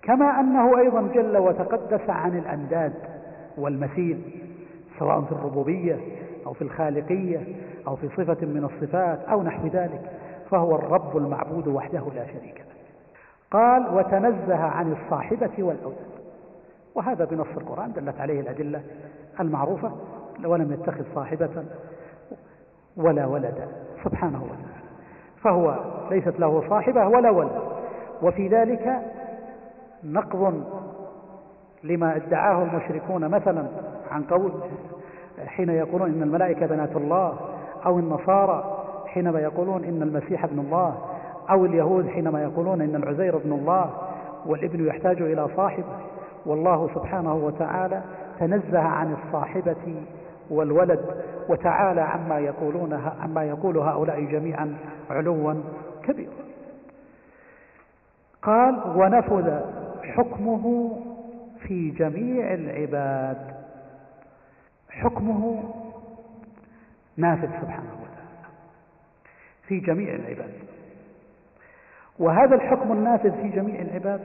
[0.02, 2.94] كما أنه أيضا جل وتقدس عن الأنداد
[3.58, 4.22] والمثيل
[5.00, 5.98] سواء في الربوبية
[6.46, 7.40] أو في الخالقية
[7.88, 10.02] أو في صفة من الصفات أو نحو ذلك
[10.50, 12.66] فهو الرب المعبود وحده لا شريك له.
[13.52, 16.12] قال وتنزه عن الصاحبة والأولاد.
[16.96, 18.82] وهذا بنص القرآن دلت عليه الأدلة
[19.40, 19.92] المعروفة
[20.46, 21.64] ولم يتخذ صاحبة
[22.98, 23.68] ولا ولدا.
[24.04, 24.81] سبحانه وتعالى.
[25.44, 25.76] فهو
[26.12, 27.62] ليست له صاحبة ولا ولد.
[28.22, 29.02] وفي ذلك
[30.04, 30.64] نقض
[31.84, 33.68] لما ادعاه المشركون مثلا
[34.12, 34.52] عن قول
[35.46, 37.34] حين يقولون إن الملائكة بنات الله
[37.86, 38.78] أو النصارى
[39.08, 40.96] حينما يقولون إن المسيح ابن الله
[41.50, 43.90] أو اليهود حينما يقولون إن العزير ابن الله
[44.46, 45.84] والابن يحتاج إلى صاحب
[46.46, 48.02] والله سبحانه وتعالى
[48.40, 49.96] تنزه عن الصاحبة
[50.52, 54.78] والولد وتعالى عما يقولون عما يقول هؤلاء جميعا
[55.10, 55.54] علوا
[56.04, 56.32] كبيرا.
[58.42, 59.60] قال ونفذ
[60.04, 60.96] حكمه
[61.60, 63.56] في جميع العباد.
[64.90, 65.64] حكمه
[67.18, 68.48] نافذ سبحانه وتعالى
[69.68, 70.54] في جميع العباد.
[72.20, 74.22] وهذا الحكم النافذ في جميع العباد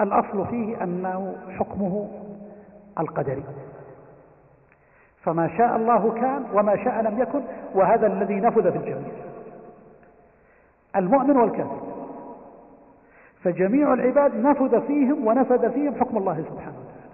[0.00, 2.08] الأصل فيه أنه حكمه
[2.98, 3.44] القدري.
[5.22, 7.40] فما شاء الله كان وما شاء لم يكن
[7.74, 9.12] وهذا الذي نفذ في الجميع.
[10.96, 11.80] المؤمن والكافر.
[13.42, 17.10] فجميع العباد نفذ فيهم ونفذ فيهم حكم الله سبحانه وتعالى.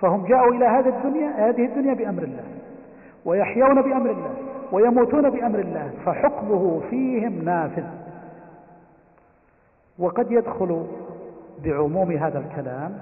[0.00, 2.44] فهم جاءوا إلى هذه الدنيا هذه الدنيا بأمر الله
[3.24, 4.34] ويحيون بأمر الله
[4.72, 7.84] ويموتون بأمر الله فحكمه فيهم نافذ.
[9.98, 10.86] وقد يدخل
[11.64, 12.98] بعموم هذا الكلام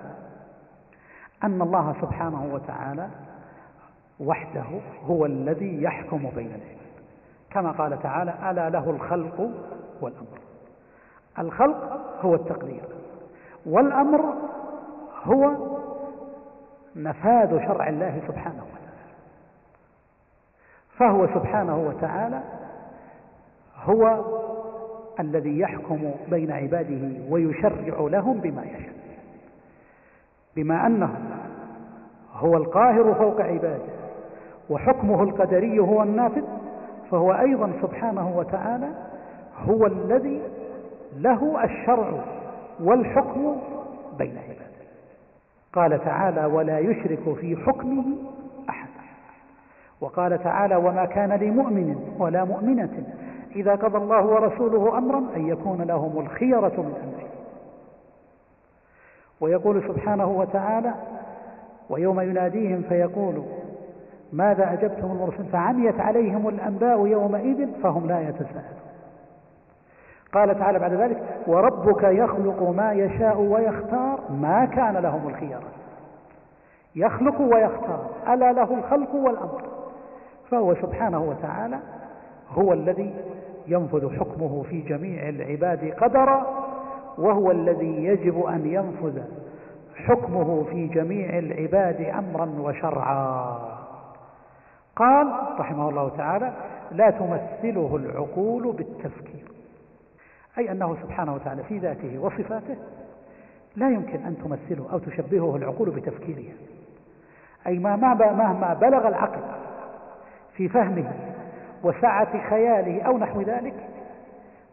[1.45, 3.09] أن الله سبحانه وتعالى
[4.21, 4.65] وحده
[5.07, 6.77] هو الذي يحكم بين العباد
[7.51, 9.51] كما قال تعالى ألا له الخلق
[10.01, 10.39] والأمر.
[11.39, 12.85] الخلق هو التقدير
[13.67, 14.35] والأمر
[15.25, 15.57] هو
[16.97, 18.87] نفاذ شرع الله سبحانه وتعالى.
[20.99, 22.43] فهو سبحانه وتعالى
[23.85, 24.25] هو
[25.21, 28.97] الذي يحكم بين عباده ويشرع لهم بما يشاء.
[30.57, 31.15] بما أنه
[32.33, 34.06] هو القاهر فوق عباده
[34.71, 36.45] وحكمه القدري هو النافذ
[37.11, 38.89] فهو أيضا سبحانه وتعالى
[39.69, 40.43] هو الذي
[41.17, 42.25] له الشرع
[42.81, 43.57] والحكم
[44.19, 44.67] بين عباده.
[45.73, 48.05] قال تعالى ولا يشرك في حكمه
[48.69, 48.89] أحد
[50.01, 53.05] وقال تعالى وما كان لمؤمن ولا مؤمنة
[53.57, 57.29] إذا قضى الله ورسوله أمرا أن يكون لهم الخيرة من أمره
[59.41, 60.95] ويقول سبحانه وتعالى
[61.91, 63.43] ويوم يناديهم فيقول
[64.33, 68.81] ماذا أجبتم المرسلين؟ فعميت عليهم الأنباء يومئذ فهم لا يتساءلون.
[70.33, 74.21] قال تعالى بعد ذلك وربك يخلق ما يشاء ويختار.
[74.31, 75.63] ما كان لهم الخيار.
[76.97, 78.07] يخلق ويختار.
[78.29, 79.63] ألا له الخلق والأمر.
[80.51, 81.79] فهو سبحانه وتعالى
[82.51, 83.15] هو الذي
[83.67, 86.47] ينفذ حكمه في جميع العباد قدرا
[87.19, 89.21] وهو الذي يجب أن ينفذ
[89.97, 93.76] حكمه في جميع العباد أمرا وشرعا.
[94.97, 96.53] قال رحمه الله تعالى
[96.93, 99.45] لا تمثله العقول بالتفكير.
[100.59, 102.77] أي أنه سبحانه وتعالى في ذاته وصفاته
[103.77, 106.55] لا يمكن أن تمثله أو تشبهه العقول بتفكيرها
[107.67, 109.41] أي ما مهما بلغ العقل
[110.57, 111.13] في فهمه
[111.83, 113.75] وسعة خياله أو نحو ذلك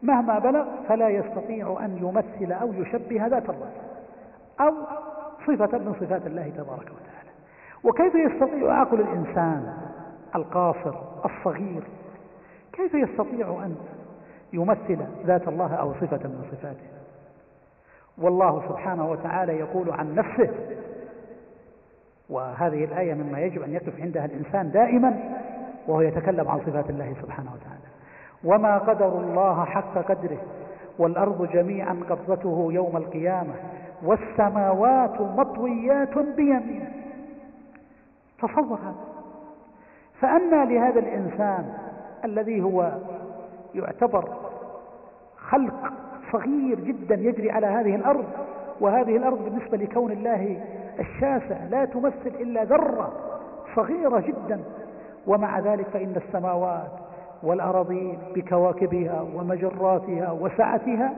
[0.03, 3.71] مهما بلغ فلا يستطيع أن يمثل أو يشبه ذات الله
[4.59, 4.73] أو
[5.47, 7.29] صفة من صفات الله تبارك وتعالى.
[7.83, 9.73] وكيف يستطيع عقل الإنسان
[10.35, 11.83] القاصر الصغير.
[12.73, 13.75] كيف يستطيع أن
[14.53, 16.87] يمثل ذات الله أو صفة من صفاته؟
[18.17, 20.49] والله سبحانه وتعالى يقول عن نفسه
[22.29, 25.39] وهذه الآية مما يجب أن يقف عندها الإنسان دائما
[25.87, 27.83] وهو يتكلم عن صفات الله سبحانه وتعالى.
[28.43, 30.37] وما قدر الله حق قدره
[30.99, 33.53] والأرض جميعا قبضته يوم القيامة
[34.03, 36.91] والسماوات مطويات بيمينه.
[38.39, 39.12] تصور هذا.
[40.23, 41.73] فأنى لهذا الإنسان
[42.25, 42.91] الذي هو
[43.75, 44.29] يعتبر
[45.37, 45.93] خلق
[46.31, 48.25] صغير جدا يجري على هذه الأرض
[48.79, 50.61] وهذه الأرض بالنسبة لكون الله
[50.99, 53.13] الشاسع لا تمثل إلا ذرة
[53.75, 54.59] صغيرة جدا.
[55.27, 56.91] ومع ذلك فإن السماوات
[57.43, 61.13] والأراضين بكواكبها ومجراتها وسعتها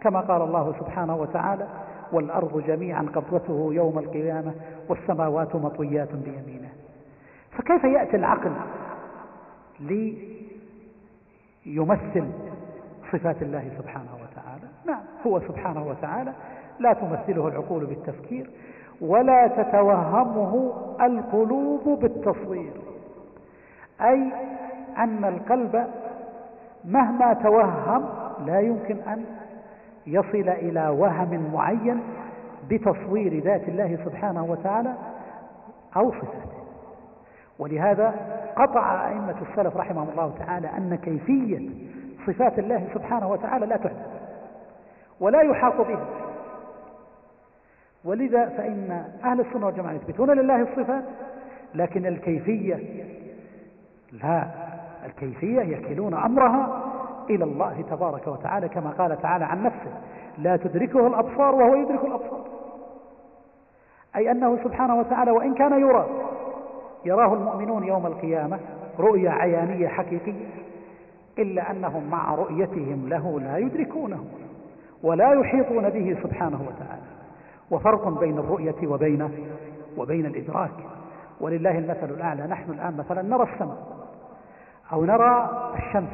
[0.00, 1.66] كما قال الله سبحانه وتعالى
[2.12, 4.52] والأرض جميعا قبضته يوم القيامة
[4.88, 6.63] والسماوات مطويات بيمينه.
[7.56, 8.52] فكيف يأتي العقل
[11.66, 12.28] ليمثل
[13.12, 16.32] صفات الله سبحانه وتعالى؟ نعم هو سبحانه وتعالى
[16.78, 18.50] لا تمثله العقول بالتفكير
[19.00, 22.72] ولا تتوهمه القلوب بالتصوير.
[24.00, 24.32] أي
[24.98, 25.86] أن القلب
[26.84, 28.08] مهما توهم
[28.46, 29.24] لا يمكن أن
[30.06, 32.00] يصل إلى وهم معين
[32.70, 34.94] بتصوير ذات الله سبحانه وتعالى
[35.96, 36.63] أو صفاته.
[37.58, 38.14] ولهذا
[38.56, 41.70] قطع أئمة السلف رحمهم الله تعالى أن كيفية
[42.26, 44.06] صفات الله سبحانه وتعالى لا تحدث
[45.20, 46.06] ولا يحاط بها.
[48.04, 51.04] ولذا فإن أهل السنة والجماعة يثبتون لله الصفات
[51.74, 52.80] لكن الكيفية
[54.12, 54.44] لا
[55.06, 56.82] الكيفية يكلون أمرها
[57.30, 59.90] إلى الله تبارك وتعالى كما قال تعالى عن نفسه
[60.38, 62.44] لا تدركه الأبصار وهو يدرك الأبصار
[64.16, 66.06] أي أنه سبحانه وتعالى وإن كان يرى
[67.04, 68.58] يراه المؤمنون يوم القيامة
[68.98, 70.46] رؤية عيانية حقيقية
[71.38, 74.24] إلا أنهم مع رؤيتهم له لا يدركونه
[75.02, 77.02] ولا يحيطون به سبحانه وتعالى.
[77.70, 79.30] وفرق بين الرؤية وبين
[79.96, 80.70] وبين الإدراك.
[81.40, 82.46] ولله المثل الأعلى.
[82.46, 83.86] نحن الآن مثلا نرى السماء
[84.92, 86.12] أو نرى الشمس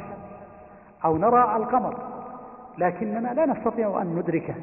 [1.05, 1.97] أو نرى القمر
[2.79, 4.55] لكننا لا نستطيع أن ندركه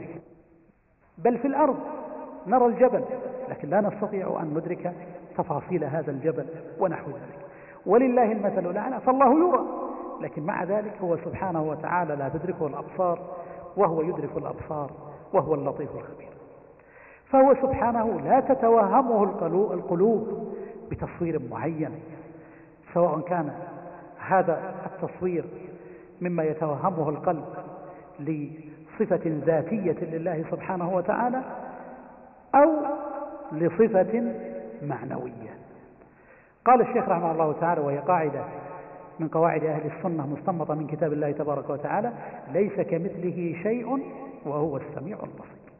[1.17, 1.77] بل في الأرض.
[2.47, 3.03] نرى الجبل
[3.49, 4.93] لكن لا نستطيع أن ندرك
[5.37, 6.45] تفاصيل هذا الجبل
[6.79, 7.45] ونحو ذلك.
[7.85, 9.65] ولله المثل الأعلى فالله يرى.
[10.21, 13.19] لكن مع ذلك هو سبحانه وتعالى لا تدركه الأبصار
[13.77, 14.91] وهو يدرك الأبصار
[15.33, 16.27] وهو اللطيف الخبير.
[17.29, 19.23] فهو سبحانه لا تتوهمه
[19.73, 20.53] القلوب
[20.91, 21.91] بتصوير معين
[22.93, 23.51] سواء كان
[24.19, 25.45] هذا التصوير
[26.21, 27.45] مما يتوهمه القلب
[28.19, 31.41] لصفة ذاتية لله سبحانه وتعالى
[32.57, 32.71] أو
[33.51, 34.33] لصفة
[34.81, 35.57] معنوية.
[36.65, 38.43] قال الشيخ رحمه الله تعالى وهي قاعدة
[39.19, 42.13] من قواعد أهل السنة مستنبطة من كتاب الله تبارك وتعالى
[42.53, 44.03] ليس كمثله شيء
[44.45, 45.71] وهو السميع البصير.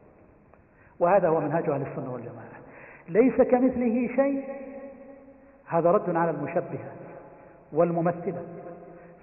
[1.00, 2.58] وهذا هو منهج أهل السنة والجماعة.
[3.08, 4.44] ليس كمثله شيء
[5.66, 6.92] هذا رد على المشبهة
[7.72, 8.42] والممثلة.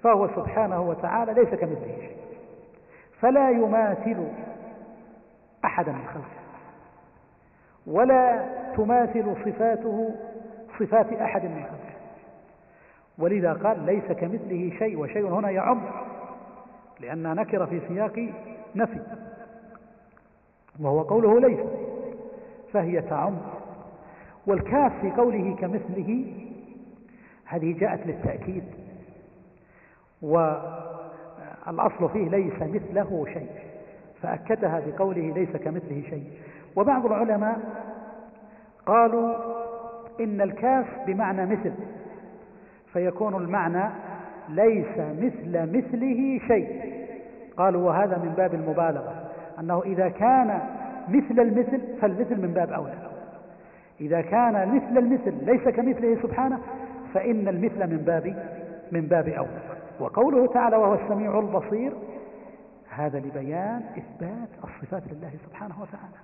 [0.02, 2.16] فهو سبحانه وتعالى ليس كمثله شيء.
[3.20, 4.28] فلا يماثل
[5.64, 6.45] أحدا من خلقه.
[7.86, 8.44] ولا
[8.76, 10.14] تماثل صفاته
[10.78, 11.96] صفات أحد من خلقه.
[13.18, 15.82] ولذا قال ليس كمثله شيء وشيء هنا يعم
[17.00, 18.28] لأنها نكر في سياق
[18.74, 19.00] نفي
[20.80, 21.60] وهو قوله ليس
[22.72, 23.36] فهي تعم.
[24.46, 26.24] والكاف في قوله كمثله
[27.44, 28.64] هذه جاءت للتأكيد
[30.22, 33.50] والأصل فيه ليس مثله شيء
[34.22, 36.30] فأكدها بقوله ليس كمثله شيء.
[36.76, 37.58] وبعض العلماء
[38.86, 39.34] قالوا
[40.20, 41.72] إن الكاف بمعنى مثل
[42.92, 43.90] فيكون المعنى
[44.48, 46.96] ليس مثل مثله شيء.
[47.56, 50.60] قالوا وهذا من باب المبالغة أنه إذا كان
[51.08, 52.94] مثل المثل فالمثل من باب أولى.
[54.00, 56.58] إذا كان مثل المثل ليس كمثله سبحانه
[57.14, 58.36] فإن المثل من باب
[58.92, 59.60] من باب أولى.
[60.00, 61.92] وقوله تعالى وهو السميع البصير
[62.90, 66.16] هذا لبيان إثبات الصفات لله سبحانه وتعالى.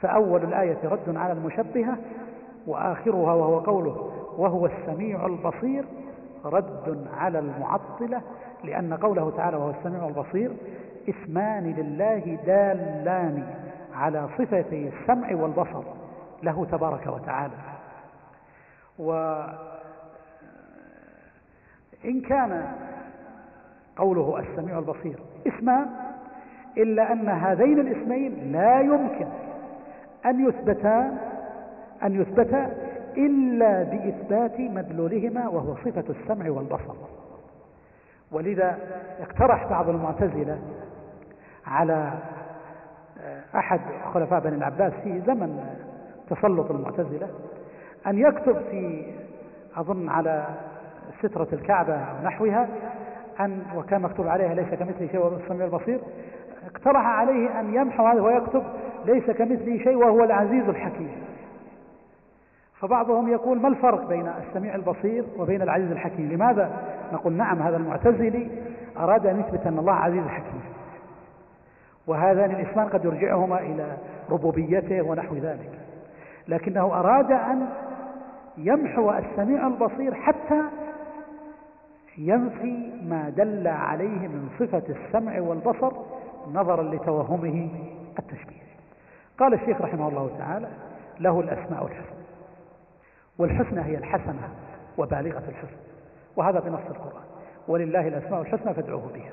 [0.00, 1.96] فأول الآية رد على المشبهة
[2.66, 5.84] وآخرها وهو قوله وهو السميع البصير
[6.44, 8.20] رد على المعطلة
[8.64, 10.50] لأن قوله تعالى وهو السميع البصير
[11.08, 13.46] اسمان لله دالان
[13.94, 15.82] على صفتي السمع والبصر
[16.42, 17.54] له تبارك وتعالى.
[18.98, 19.50] وإن
[22.28, 22.72] كان
[23.96, 25.86] قوله السميع البصير اسمان
[26.76, 29.26] إلا أن هذين الاسمين لا يمكن
[30.26, 31.18] أن يثبتا
[32.02, 32.76] أن يثبتا
[33.16, 36.94] إلا بإثبات مدلولهما وهو صفة السمع والبصر.
[38.32, 38.78] ولذا
[39.20, 40.58] اقترح بعض المعتزلة
[41.66, 42.12] على
[43.54, 43.80] أحد
[44.14, 45.76] خلفاء بني العباس في زمن
[46.30, 47.28] تسلط المعتزلة
[48.06, 49.12] أن يكتب في
[49.76, 50.44] أظن على
[51.22, 52.68] سترة الكعبة أو نحوها
[53.40, 56.00] أن وكان مكتوب عليها ليس كمثله شيء وهو السميع البصير
[56.74, 58.62] اقترح عليه أن يمحو هذا ويكتب
[59.06, 61.10] ليس كمثله شيء وهو العزيز الحكيم.
[62.80, 66.70] فبعضهم يقول ما الفرق بين السميع البصير وبين العزيز الحكيم؟ لماذا؟
[67.12, 68.48] نقول نعم هذا المعتزلي
[68.98, 70.60] أراد أن يثبت أن الله عزيز حكيم.
[72.06, 73.96] وهذان الاسمان قد يرجعهما إلى
[74.30, 75.70] ربوبيته ونحو ذلك.
[76.48, 77.68] لكنه أراد أن
[78.58, 80.62] يمحو السميع البصير حتى
[82.18, 85.92] ينفي ما دل عليه من صفة السمع والبصر
[86.52, 87.68] نظرا لتوهمه
[88.18, 88.69] التشبيه.
[89.40, 90.68] قال الشيخ رحمه الله تعالى
[91.20, 92.20] له الأسماء الحسنى
[93.38, 94.48] والحسنى هي الحسنة
[94.98, 95.76] وبالغة الحسن
[96.36, 97.22] وهذا بنص القرآن
[97.68, 99.32] ولله الأسماء الحسنى فادعوه بها.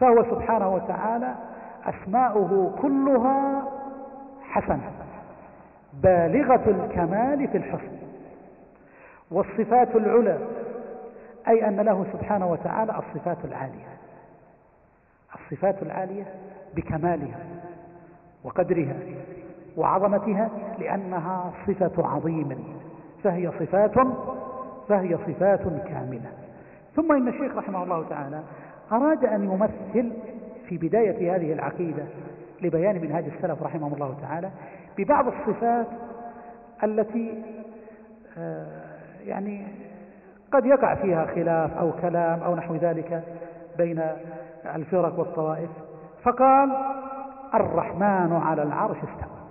[0.00, 1.34] فهو سبحانه وتعالى
[1.84, 3.68] أسماؤه كلها
[4.42, 4.90] حسنة
[5.92, 7.98] بالغة الكمال في الحسن
[9.30, 10.38] والصفات العلى
[11.48, 13.88] أي أن له سبحانه وتعالى الصفات العالية
[15.34, 16.24] الصفات العالية
[16.74, 17.38] بكمالها
[18.44, 18.96] وقدرها
[19.76, 22.64] وعظمتها لأنها صفة عظيم.
[23.24, 23.94] فهي صفات
[24.88, 26.30] فهي صفات كاملة.
[26.96, 28.42] ثم إن الشيخ رحمه الله تعالى
[28.92, 30.12] أراد أن يمثل
[30.68, 32.02] في بداية هذه العقيدة
[32.62, 34.50] لبيان منهاج السلف رحمه الله تعالى
[34.98, 35.86] ببعض الصفات
[36.84, 37.42] التي
[39.26, 39.66] يعني
[40.52, 43.22] قد يقع فيها خلاف أو كلام أو نحو ذلك
[43.78, 44.02] بين
[44.74, 45.70] الفرق والطوائف.
[46.22, 46.70] فقال
[47.54, 49.42] الرحمن على العرش استوى.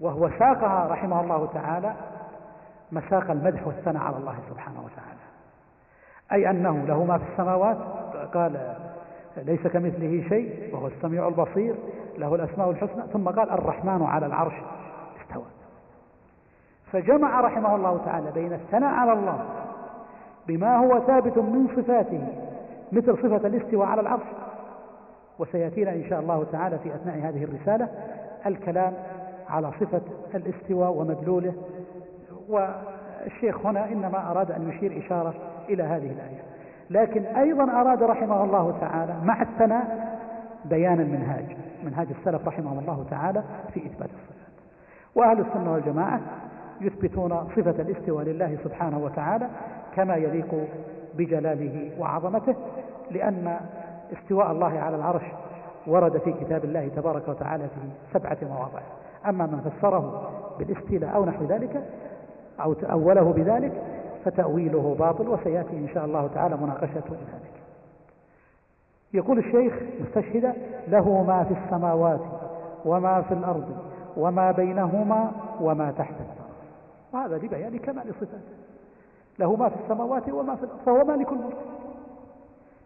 [0.00, 1.94] وهو ساقها رحمه الله تعالى
[2.92, 5.20] مساق المدح والثناء على الله سبحانه وتعالى.
[6.32, 7.78] أي أنه له ما في السماوات
[8.34, 8.74] قال
[9.36, 11.74] ليس كمثله شيء وهو السميع البصير
[12.18, 14.54] له الأسماء الحسنى ثم قال الرحمن على العرش
[15.22, 15.44] استوى.
[16.92, 19.44] فجمع رحمه الله تعالى بين الثناء على الله
[20.46, 22.28] بما هو ثابت من صفاته
[22.92, 24.26] مثل صفة الاستواء على العرش.
[25.38, 27.88] وسيأتينا إن شاء الله تعالى في أثناء هذه الرسالة
[28.46, 28.92] الكلام
[29.48, 30.00] على صفة
[30.34, 31.54] الاستواء ومدلوله.
[32.48, 35.34] والشيخ هنا إنما أراد أن يشير إشارة
[35.68, 36.42] إلى هذه الآية.
[36.90, 40.14] لكن أيضا أراد رحمه الله تعالى مع الثناء
[40.64, 41.56] بيان المنهاج.
[41.84, 43.42] منهاج السلف رحمه الله تعالى
[43.74, 44.34] في إثبات الصفات
[45.14, 46.20] وأهل السنة والجماعة
[46.80, 49.48] يثبتون صفة الاستواء لله سبحانه وتعالى
[49.96, 50.68] كما يليق
[51.14, 52.54] بجلاله وعظمته
[53.10, 53.56] لأن
[54.22, 55.22] استواء الله على العرش
[55.86, 58.80] ورد في كتاب الله تبارك وتعالى في سبعة مواضع.
[59.28, 61.82] أما من فسره بالاستيلاء أو نحو ذلك
[62.60, 63.72] أو تأوله بذلك
[64.24, 67.54] فتأويله باطل وسيأتي إن شاء الله تعالى مناقشة ذلك.
[69.14, 70.54] يقول الشيخ مستشهدا
[70.88, 72.20] له ما في السماوات
[72.84, 73.76] وما في الأرض
[74.16, 76.46] وما بينهما وما تحت الثرى
[77.12, 78.38] وهذا لبيان كمال صفاته.
[79.38, 81.56] له ما في السماوات وما في الأرض فهو مالك الملك.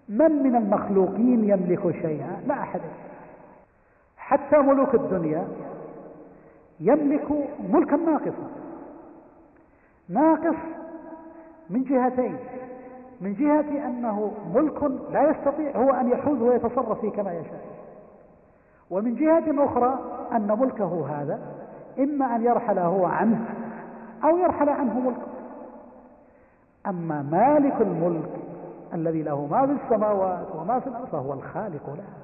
[0.09, 2.81] من من المخلوقين يملك شيئا؟ لا أحد.
[4.17, 5.49] حتى ملوك الدنيا
[6.81, 7.27] يملك
[7.73, 8.51] ملكا ناقصا.
[10.09, 10.57] ناقص
[11.71, 12.37] من جهتين.
[13.21, 14.83] من جهة أنه ملك
[15.13, 17.65] لا يستطيع هو أن يحوز ويتصرف فيه كما يشاء.
[18.91, 19.99] ومن جهة أخرى
[20.33, 21.41] أن ملكه هذا
[21.99, 23.45] إما أن يرحل هو عنه
[24.25, 25.29] أو يرحل عنه ملكه.
[26.87, 28.31] أما مالك الملك
[28.95, 32.19] الذي له ما في السماوات وما في الأرض فهو الخالق لها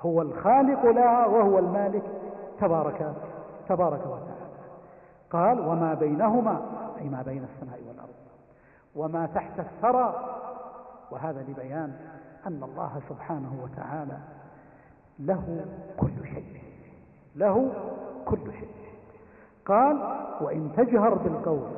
[0.00, 2.02] هو الخالق لها وهو المالك.
[2.60, 3.14] تبارك
[3.68, 4.44] تبارك وتعالى.
[5.30, 6.60] قال وما بينهما
[7.00, 8.14] أي ما بين السماء والأرض.
[8.96, 10.14] وما تحت الثرى.
[11.10, 11.96] وهذا لبيان
[12.46, 14.18] أن الله سبحانه وتعالى
[15.18, 15.64] له
[15.96, 16.62] كل شيء.
[17.36, 17.72] له
[18.24, 18.74] كل شيء.
[19.66, 19.96] قال
[20.40, 21.70] وإن تجهر بالقول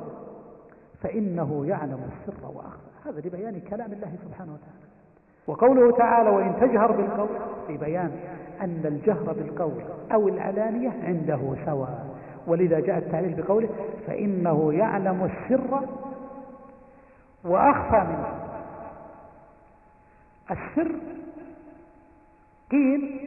[1.01, 2.96] فإنه يعلم السر وأخفى.
[3.07, 4.87] هذا لبيان كلام الله سبحانه وتعالى.
[5.47, 7.29] وقوله تعالى وإن تجهر بالقول
[7.67, 8.11] في بيان
[8.61, 12.17] أن الجهر بالقول أو العلانية عنده سواء.
[12.47, 13.69] ولذا جاء التعليل بقوله
[14.07, 15.81] فإنه يعلم السر
[17.43, 18.33] وأخفى منه.
[20.51, 20.95] السر
[22.71, 23.19] قيل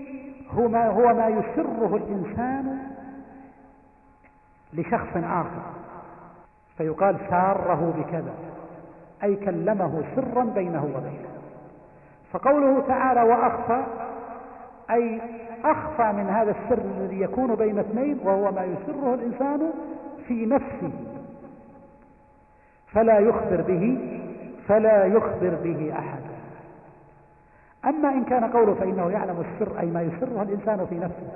[0.51, 2.79] هو ما, هو ما يسره الإنسان
[4.73, 5.63] لشخص آخر.
[6.77, 8.35] فيقال ساره بكذا.
[9.23, 11.29] أي كلمه سرا بينه وبينه.
[12.33, 13.83] فقوله تعالى وأخفى
[14.91, 15.21] أي
[15.65, 19.71] أخفى من هذا السر الذي يكون بين اثنين وهو ما يسره الإنسان
[20.29, 20.91] في نفسه.
[22.87, 23.99] فلا يخبر به
[24.69, 26.21] فلا يخبر به أحد.
[27.85, 31.31] أما إن كان قوله فإنه يعلم السر أي ما يسره الإنسان في نفسه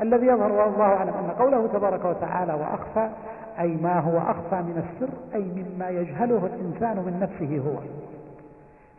[0.00, 3.10] فالذي يظهر والله أعلم أن قوله تبارك وتعالى وأخفى
[3.60, 7.78] أي ما هو أخفى من السر أي مما يجهله الإنسان من نفسه هو.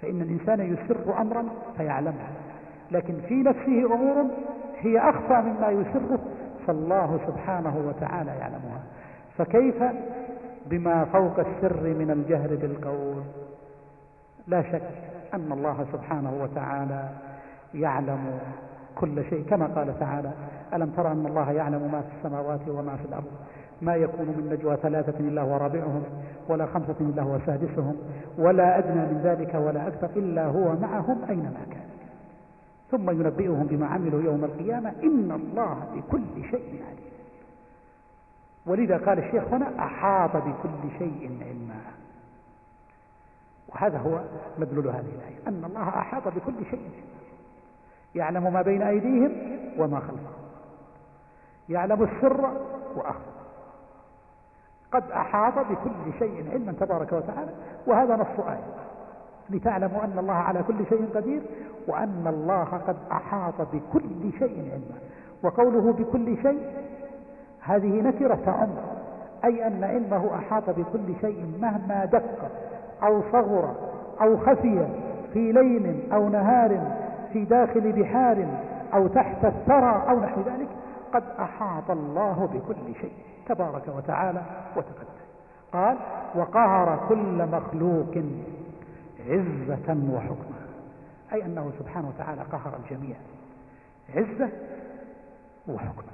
[0.02, 1.45] فإن الإنسان يسر أمرا
[1.78, 2.28] فيعلمه
[2.91, 4.26] لكن في نفسه أمور
[4.80, 6.20] هي أخفى مما يسره
[6.68, 8.82] فالله سبحانه وتعالى يعلمها.
[9.38, 9.84] فكيف؟
[10.66, 13.24] بما فوق السر من الجهر بالقول.
[14.47, 14.89] لا شك
[15.34, 17.10] أن الله سبحانه وتعالى
[17.74, 18.39] يعلم
[18.95, 20.32] كل شيء كما قال تعالى
[20.74, 23.32] ألم ترى أن الله يعلم ما في السماوات وما في الأرض؟
[23.82, 26.03] ما يكون من نجوى ثلاثة إلا هو رابعهم
[26.49, 27.95] ولا خمسة إلا هو سادسهم
[28.38, 31.86] ولا أدنى من ذلك ولا أكثر إلا هو معهم أينما كان.
[32.91, 37.11] ثم ينبئهم بما عملوا يوم القيامة إن الله بكل شيء عليم.
[38.65, 41.82] ولذا قال الشيخ هنا أحاط بكل شيء علما.
[43.69, 44.22] وهذا هو
[44.59, 46.89] مدلول هذه الآية أن الله أحاط بكل شيء
[48.15, 49.32] يعلم ما بين أيديهم
[49.78, 50.41] وما خلفهم.
[51.72, 52.49] يعلم السر
[52.95, 53.32] وأخفى
[54.91, 57.51] قد أحاط بكل شيء علما تبارك وتعالى
[57.88, 58.63] وهذا نص آية.
[59.49, 61.41] لتعلموا أن الله على كل شيء قدير
[61.88, 64.99] وأن الله قد أحاط بكل شيء علما.
[65.43, 66.59] وقوله بكل شيء
[67.61, 68.69] هذه نكرة تعم
[69.45, 72.51] أي أن علمه أحاط بكل شيء مهما دق
[73.03, 73.76] أو صغر
[74.22, 74.88] أو خفي
[75.34, 76.82] في ليل أو نهار
[77.34, 78.45] في داخل بحار
[78.93, 80.67] أو تحت الثرى أو نحو ذلك.
[81.14, 83.14] قد أحاط الله بكل شيء
[83.45, 84.41] تبارك وتعالى
[84.76, 85.22] وتقدس
[85.74, 85.97] قال
[86.36, 88.24] وقهر كل مخلوق
[89.28, 90.62] عزة وحكمة
[91.34, 93.16] أي أنه سبحانه وتعالى قهر الجميع
[94.16, 94.49] عزة
[95.68, 96.12] وحكمة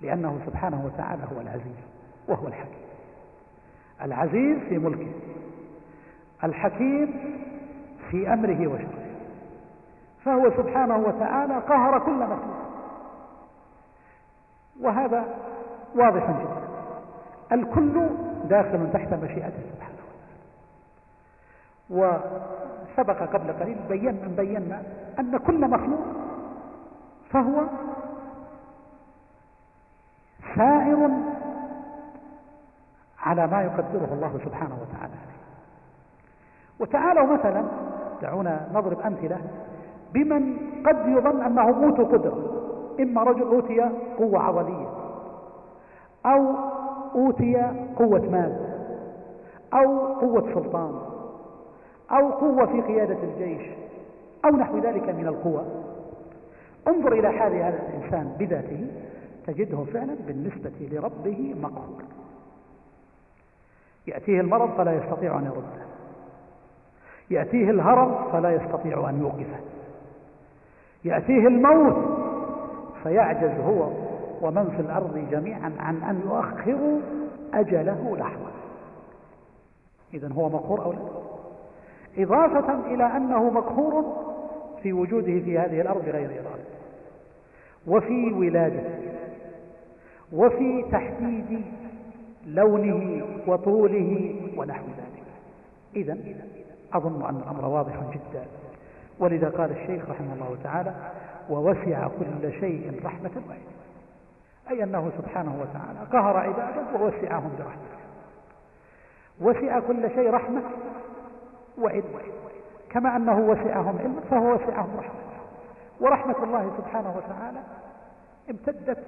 [0.00, 1.76] لأنه سبحانه وتعالى هو العزيز
[2.28, 2.80] وهو الحكيم.
[4.02, 5.12] العزيز في ملكه
[6.44, 7.36] الحكيم
[8.10, 9.06] في أمره وشره
[10.24, 12.69] فهو سبحانه وتعالى قهر كل مخلوق.
[14.82, 15.24] وهذا
[15.94, 16.60] واضح جدا.
[17.52, 18.08] الكل
[18.44, 19.98] داخل تحت مشيئته سبحانه
[21.90, 22.20] وتعالى.
[22.96, 24.82] وسبق قبل قليل بينا بينا
[25.18, 26.00] أن كل مخلوق
[27.30, 27.66] فهو
[30.56, 31.10] سائر
[33.18, 35.14] على ما يقدره الله سبحانه وتعالى.
[36.80, 37.64] وتعالوا مثلا
[38.22, 39.40] دعونا نضرب أمثلة
[40.12, 40.56] بمن
[40.86, 42.59] قد يظن أنه موت قدر.
[43.00, 44.88] إما رجل أوتي قوة عضلية
[46.26, 46.54] أو
[47.14, 47.56] أوتي
[47.96, 48.70] قوة مال
[49.74, 51.00] أو قوة سلطان
[52.10, 53.62] أو قوة في قيادة الجيش
[54.44, 55.64] أو نحو ذلك من القوى
[56.88, 58.86] انظر إلى حال هذا الإنسان بذاته
[59.46, 62.02] تجده فعلا بالنسبة لربه مقهور.
[64.06, 65.84] يأتيه المرض فلا يستطيع أن يرده.
[67.30, 69.60] يأتيه الهرم فلا يستطيع أن يوقفه.
[71.04, 72.19] يأتيه الموت
[73.02, 73.90] فيعجز هو
[74.42, 77.00] ومن في الأرض جميعا عن أن يؤخروا
[77.54, 78.50] أجله لحظة.
[80.14, 80.98] إذا هو مقهور أو لا؟
[82.18, 84.16] إضافة إلى أنه مقهور
[84.82, 86.64] في وجوده في هذه الأرض غير إرادة
[87.86, 88.98] وفي ولادته
[90.32, 91.62] وفي تحديد
[92.46, 95.24] لونه وطوله ونحو ذلك.
[95.96, 96.18] إذا
[96.92, 98.44] أظن أن الأمر واضح جدا.
[99.18, 100.94] ولذا قال الشيخ رحمه الله تعالى
[101.48, 103.70] ووسع كل شيء رحمة وعلم
[104.70, 108.00] أي أنه سبحانه وتعالى قهر عباده ووسعهم برحمته.
[109.40, 110.62] وسع كل شيء رحمة
[111.78, 112.04] وعلم.
[112.90, 115.20] كما أنه وسعهم علما فهو وسعهم رحمة.
[116.00, 117.60] ورحمة الله سبحانه وتعالى
[118.50, 119.04] امتدت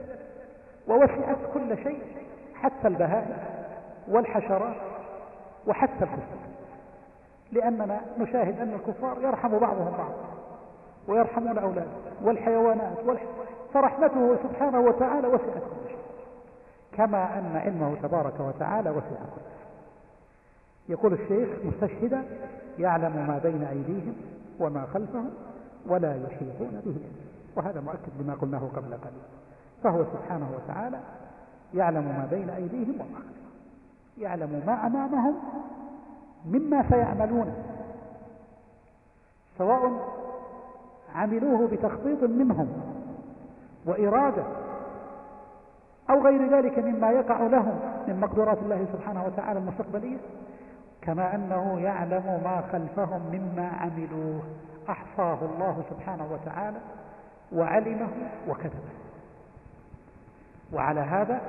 [0.88, 2.02] ووسعت كل شيء
[2.54, 3.36] حتى البهائم
[4.08, 4.76] والحشرات
[5.66, 6.42] وحتى الكفار
[7.52, 10.31] لأننا نشاهد أن الكفار يرحم بعضهم بعضا.
[11.08, 11.90] ويرحمون أولاده
[12.22, 13.22] والحيوانات والح...
[13.74, 15.98] فرحمته سبحانه وتعالى وسعت كل شيء.
[16.92, 19.62] كما أن علمه تبارك وتعالى وسع كل شيء.
[20.88, 22.24] يقول الشيخ مستشهدا
[22.78, 24.14] يعلم ما بين أيديهم
[24.60, 25.30] وما خلفهم
[25.86, 27.00] ولا يحيطون به.
[27.56, 29.22] وهذا مؤكد لما قلناه قبل قليل.
[29.82, 31.00] فهو سبحانه وتعالى
[31.74, 33.52] يعلم ما بين أيديهم وما خلفهم.
[34.18, 35.34] يعلم ما أمامهم
[36.46, 37.54] مما سيعملون.
[39.58, 39.90] سواء
[41.14, 42.68] عملوه بتخطيط منهم
[43.86, 44.44] وإرادة
[46.10, 50.18] أو غير ذلك مما يقع لهم من مقدورات الله سبحانه وتعالى المستقبلية
[51.02, 54.42] كما أنه يعلم ما خلفهم مما عملوه.
[54.88, 56.78] أحصاه الله سبحانه وتعالى
[57.52, 58.08] وعلمه
[58.48, 58.92] وكتبه.
[60.72, 61.40] وعلى هذا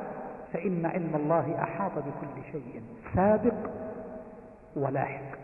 [0.53, 2.81] فإن علم الله أحاط بكل شيء
[3.15, 3.69] سابق
[4.75, 5.42] ولاحق.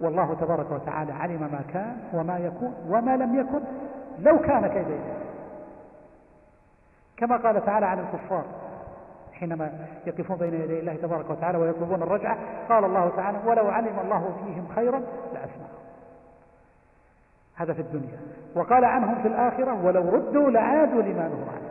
[0.00, 3.60] والله تبارك وتعالى علم ما كان وما يكون وما لم يكن
[4.18, 5.20] لو كان كيف يكون
[7.16, 8.44] كما قال تعالى عن الكفار
[9.32, 12.38] حينما يقفون بين يدي الله تبارك وتعالى ويطلبون الرجعة
[12.68, 14.98] قال الله تعالى ولو علم الله فيهم خيرا
[15.32, 15.80] لأسمعهم
[17.54, 18.18] هذا في الدنيا.
[18.54, 21.70] وقال عنهم في الآخرة ولو ردوا لعادوا لما نهوا عنه.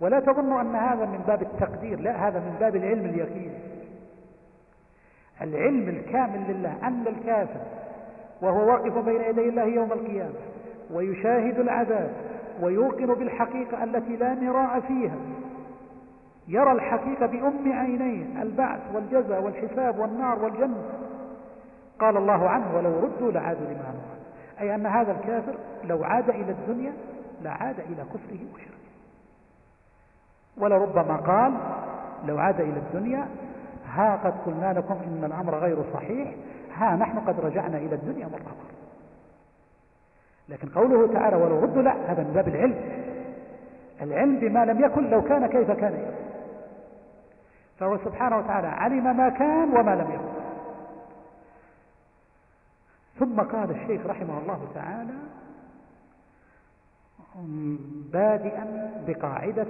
[0.00, 3.52] ولا تظنوا أن هذا من باب التقدير لا هذا من باب العلم اليقين.
[5.42, 7.60] العلم الكامل لله أن الكافر
[8.42, 10.34] وهو واقف بين يدي الله يوم القيامة
[10.90, 12.10] ويشاهد العذاب
[12.60, 15.16] ويوقن بالحقيقة التي لا مراء فيها.
[16.48, 20.84] يرى الحقيقة بأم عينيه البعث والجزاء والحساب والنار والجنة.
[21.98, 24.14] قال الله عنه ولو ردوا لعادوا لما نهوا
[24.60, 25.54] أي أن هذا الكافر
[25.84, 26.92] لو عاد إلى الدنيا
[27.42, 28.74] لعاد إلى كفره وشركه.
[30.58, 31.52] ولربما قال
[32.26, 33.28] لو عاد إلى الدنيا
[33.94, 36.34] ها قد قلنا لكم إن الأمر غير صحيح
[36.74, 38.74] ها نحن قد رجعنا إلى الدنيا مرة أخرى
[40.48, 43.04] لكن قوله تعالى ولو ردوا لا هذا من باب العلم.
[44.02, 46.14] العلم بما لم يكن لو كان كيف كان يكون
[47.78, 50.34] فهو سبحانه وتعالى علم ما كان وما لم يكن.
[53.18, 55.14] ثم قال الشيخ رحمه الله تعالى
[58.12, 59.66] بادئا بقاعدة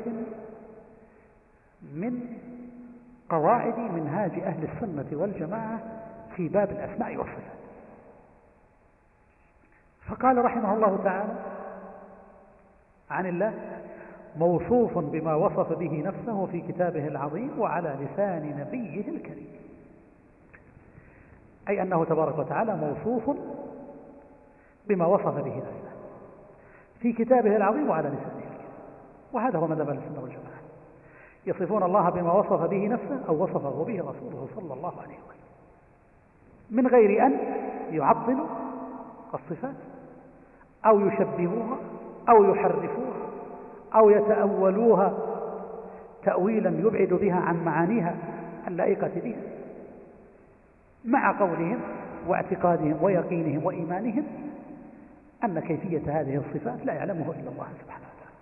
[1.83, 2.21] من
[3.29, 5.81] قواعد منهاج أهل السنة والجماعة
[6.37, 7.55] في باب الأسماء والصفات.
[10.07, 11.35] فقال رحمه الله تعالى
[13.11, 13.55] عن الله
[14.37, 19.49] موصوف بما وصف به نفسه في كتابه العظيم وعلى لسان نبيه الكريم.
[21.69, 23.37] أي أنه تبارك وتعالى موصوف
[24.89, 25.95] بما وصف به نفسه
[27.01, 28.69] في كتابه العظيم وعلى لسانه الكريم.
[29.33, 30.64] وهذا هو مذهب السنة والجماعة.
[31.47, 35.45] يصفون الله بما وصف به نفسه أو وصفه به رسوله صلى الله عليه وسلم.
[36.71, 37.39] من غير أن
[37.91, 38.47] يعطلوا
[39.35, 39.75] الصفات
[40.87, 41.77] أو يشبهوها
[42.29, 43.15] أو يحرفوها
[43.95, 45.15] أو يتأولوها
[46.25, 48.17] تأويلا يبعد بها عن معانيها
[48.69, 49.43] اللائقة بها.
[51.05, 51.81] مع قولهم
[52.29, 54.25] واعتقادهم ويقينهم وإيمانهم
[55.45, 58.35] أن كيفية هذه الصفات لا يعلمه إلا الله سبحانه وتعالى.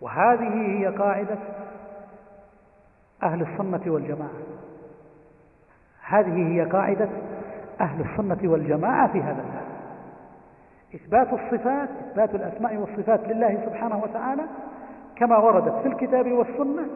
[0.00, 1.38] وهذه هي قاعدة
[3.22, 4.30] أهل السنة والجماعة.
[6.02, 7.08] هذه هي قاعدة
[7.80, 9.68] أهل السنة والجماعة في هذا الباب.
[10.94, 14.42] إثبات الصفات إثبات الأسماء والصفات لله سبحانه وتعالى
[15.16, 16.86] كما وردت في الكتاب والسنة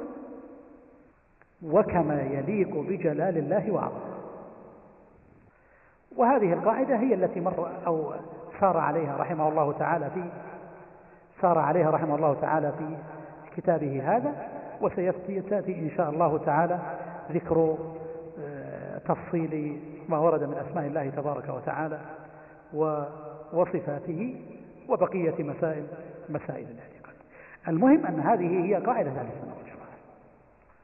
[1.63, 4.13] وكما يليق بجلال الله وعظمه.
[6.17, 8.13] وهذه القاعدة هي التي مر أو
[8.61, 10.25] سار عليها رحمه الله تعالى في
[11.41, 12.97] سار عليها رحمه الله تعالى في
[13.57, 14.52] كتابه هذا.
[14.83, 16.79] وسيأتي إن شاء الله تعالى
[17.31, 17.79] ذكر
[18.41, 22.01] آه، تفصيل ما ورد من أسماء الله تبارك وتعالى
[23.53, 24.37] وصفاته
[24.89, 25.87] وبقية مسائل
[26.29, 27.15] مسائل الاعتقاد
[27.69, 29.93] المهم أن هذه هي قاعدة أهل السنة والجماعة.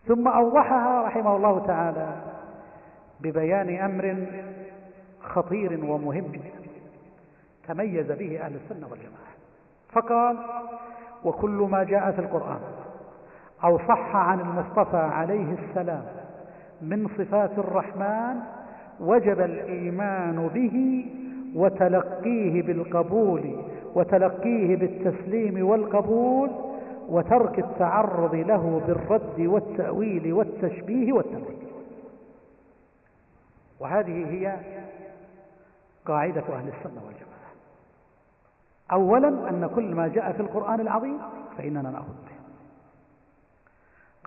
[0.06, 2.16] ثم أوضحها رحمه الله تعالى
[3.20, 4.26] ببيان أمر
[5.20, 6.32] خطير ومهم
[7.68, 9.28] تميز به أهل السنة والجماعة.
[9.92, 10.38] فقال
[11.24, 12.60] وكل ما جاء في القرآن
[13.64, 16.04] أو صح عن المصطفى عليه السلام
[16.82, 18.36] من صفات الرحمن
[19.00, 21.06] وجب الإيمان به
[21.54, 23.56] وتلقيه بالقبول
[23.94, 26.50] وتلقيه بالتسليم والقبول
[27.08, 31.68] وترك التعرض له بالرد والتأويل والتشبيه والتمثيل
[33.80, 34.56] وهذه هي
[36.06, 37.28] قاعدة أهل السنة والجماعة.
[38.92, 41.18] أولا أن كل ما جاء في القرآن العظيم
[41.58, 42.37] فإننا نأخذ به.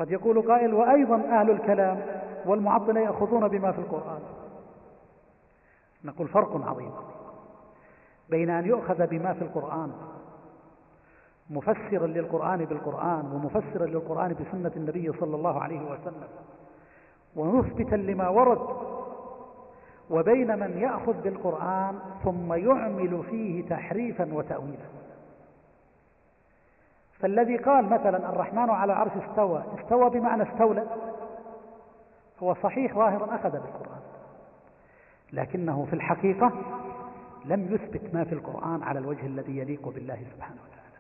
[0.02, 2.02] قد يقول قائل وأيضا أهل الكلام
[2.46, 4.20] والمعطلة يأخذون بما في القرآن.
[6.04, 6.92] نقول فرق عظيم
[8.30, 9.92] بين أن يؤخذ بما في القرآن
[11.50, 16.28] مفسرا للقرآن بالقرآن ومفسرا للقرآن بسنة النبي صلى الله عليه وسلم
[17.36, 18.68] ومثبتا لما ورد
[20.10, 25.01] وبين من يأخذ بالقرآن ثم يعمل فيه تحريفا وتأويلا.
[27.22, 30.86] فالذي قال مثلا الرحمن على عرش استوى استوى بمعنى استولى.
[32.44, 34.02] هو صحيح ظاهرا أخذ بالقرآن
[35.34, 36.52] لكنه في الحقيقة
[37.46, 40.98] لم يثبت ما في القرآن على الوجه الذي يليق بالله سبحانه وتعالى.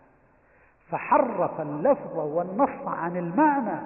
[0.90, 3.80] فحرف اللفظ والنص عن المعنى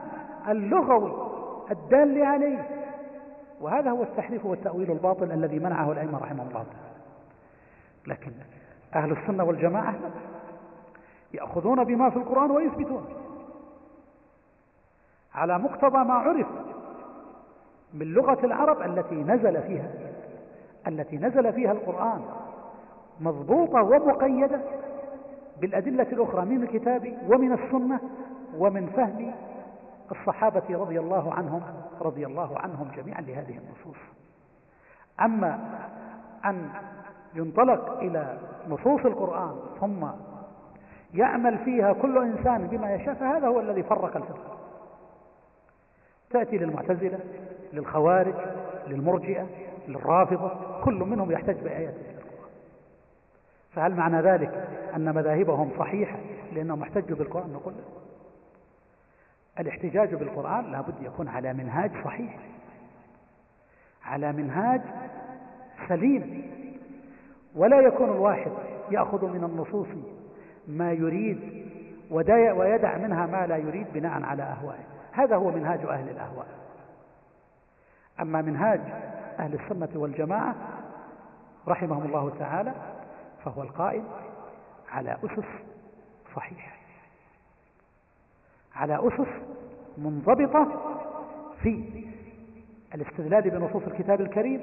[0.48, 1.32] اللغوي
[1.72, 2.68] الدال عليه.
[3.62, 6.96] وهذا هو التحريف والتأويل الباطل الذي منعه الأئمة رحمه الله تعالى.
[8.08, 8.32] لكن
[8.96, 9.96] أهل السنة والجماعة
[11.34, 13.06] يأخذون بما في القرآن ويثبتون.
[15.36, 16.48] على مقتضى ما عرف
[17.94, 19.90] من لغة العرب التي نزل فيها
[20.88, 22.22] التي نزل فيها القرآن
[23.20, 24.62] مضبوطة ومقيدة
[25.62, 28.00] بالأدلة الأخرى من الكتاب ومن السنة
[28.58, 29.32] ومن فهم
[30.12, 31.62] الصحابة رضي الله عنهم
[32.02, 33.98] رضي الله عنهم جميعا لهذه النصوص.
[35.22, 35.60] أما
[36.46, 36.70] أن
[37.36, 38.38] ينطلق إلى
[38.70, 40.08] نصوص القرآن ثم
[41.16, 44.57] يعمل فيها كل إنسان بما يشاء فهذا هو الذي فرق الفرق.
[46.30, 47.20] تأتي للمعتزلة
[47.74, 48.34] للخوارج
[48.88, 49.47] للمرجئة
[49.88, 52.51] للرافضة كل منهم يحتج بآيات القرآن
[53.72, 56.18] فهل معنى ذلك أن مذاهبهم صحيحة
[56.53, 57.74] لأنهم احتجوا بالقرآن؟ نقول
[59.59, 62.39] الاحتجاج بالقرآن لابد يكون على منهاج صحيح
[64.05, 64.82] على منهاج
[65.88, 66.51] سليم.
[67.55, 68.51] ولا يكون الواحد
[68.91, 69.88] يأخذ من النصوص
[70.68, 71.66] ما يريد
[72.09, 74.84] ويدع منها ما لا يريد بناء على أهوائه.
[75.11, 76.47] هذا هو منهاج أهل الأهواء.
[78.22, 78.82] أما منهاج
[79.39, 80.55] أهل السنة والجماعة
[81.68, 82.74] رحمهم الله تعالى
[83.45, 84.03] فهو القائم
[84.91, 85.45] على أسس
[86.36, 86.76] صحيحة.
[88.76, 89.32] على أسس
[89.97, 90.68] منضبطة
[91.61, 92.03] في
[92.95, 94.61] الاستدلال بنصوص الكتاب الكريم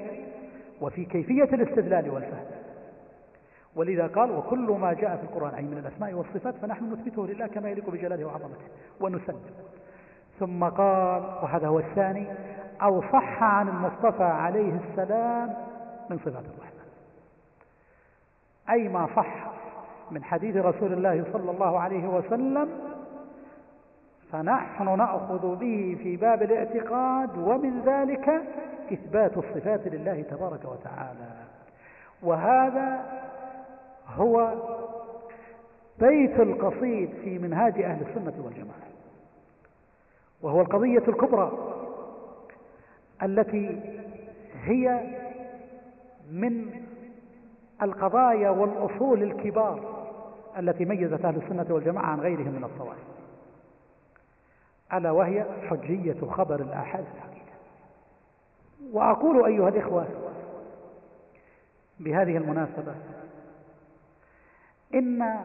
[0.81, 2.62] وفي كيفية الاستدلال والفهم.
[3.75, 7.69] ولذا قال وكل ما جاء في القرآن أي من الأسماء والصفات فنحن نثبته لله كما
[7.69, 8.65] يليق بجلاله وعظمته
[9.01, 9.41] ونسلم.
[10.39, 12.27] ثم قال وهذا هو الثاني
[12.81, 15.53] أو صح عن المصطفى عليه السلام
[16.09, 16.83] من صفات الرحمن.
[18.69, 19.51] أي ما صح
[20.11, 22.69] من حديث رسول الله صلى الله عليه وسلم
[24.31, 28.29] فنحن نأخذ به في باب الاعتقاد ومن ذلك
[28.93, 31.29] إثبات الصفات لله تبارك وتعالى.
[32.23, 33.05] وهذا
[34.15, 34.53] هو
[35.99, 38.83] بيت القصيد في منهاج أهل السنة والجماعة
[40.41, 41.51] وهو القضية الكبرى
[43.23, 43.79] التي
[44.63, 45.01] هي
[46.31, 46.69] من
[47.81, 50.03] القضايا والأصول الكبار
[50.59, 53.03] التي ميزت أهل السنة والجماعة عن غيرهم من الطوائف.
[54.93, 57.53] ألا وهي حجية خبر الآحاد الحقيقة.
[58.91, 60.07] وأقول أيها الإخوة
[61.99, 62.95] بهذه المناسبة
[64.93, 65.39] إن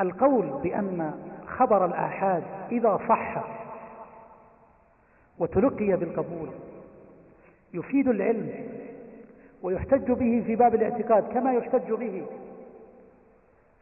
[0.00, 1.14] القول بأن
[1.46, 2.42] خبر الآحاد
[2.72, 3.44] إذا صح
[5.38, 6.48] وتلقي بالقبول
[7.74, 8.50] يفيد العلم
[9.62, 12.26] ويحتج به في باب الاعتقاد كما يحتج به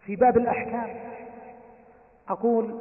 [0.01, 0.97] في باب الأحكام.
[2.29, 2.81] أقول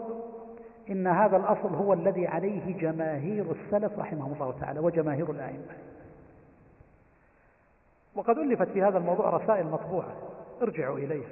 [0.89, 5.74] إن هذا الأصل هو الذي عليه جماهير السلف رحمهم الله تعالى وجماهير الأئمة.
[8.16, 10.33] وقد ألفت في هذا الموضوع رسائل مطبوعة.
[10.64, 11.24] ارجعوا إليه.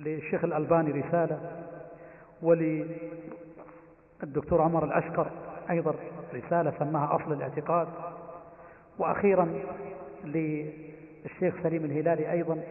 [0.00, 1.40] للشيخ الألباني رسالة
[2.42, 2.92] وللدكتور
[4.62, 5.30] عمر الأشقر
[5.70, 5.94] أيضا
[6.34, 7.88] رسالة سماها أصل الاعتقاد.
[8.98, 9.60] وأخيرا
[10.24, 12.62] للشيخ سليم الهلالي أيضا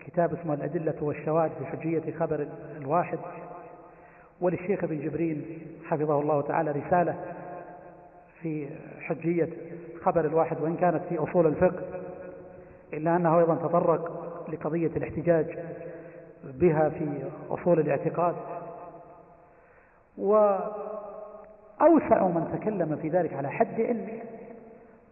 [0.00, 2.46] كتاب اسمه الأدلة والشواهد في حجية خبر
[2.76, 3.18] الواحد.
[4.40, 7.34] وللشيخ ابن جبرين حفظه الله تعالى رسالة
[8.42, 8.68] في
[9.00, 9.48] حجية
[10.02, 11.82] خبر الواحد وإن كانت في أصول الفقه
[12.92, 15.58] إلا أنه أيضا تطرق لقضية الاحتجاج
[16.44, 18.34] بها في أصول الاعتقاد.
[20.18, 20.66] وأوسع
[22.26, 24.22] من تكلم في ذلك على حد علمه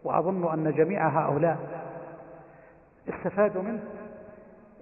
[0.03, 1.57] وأظن أن جميع هؤلاء
[3.09, 3.83] استفادوا منه.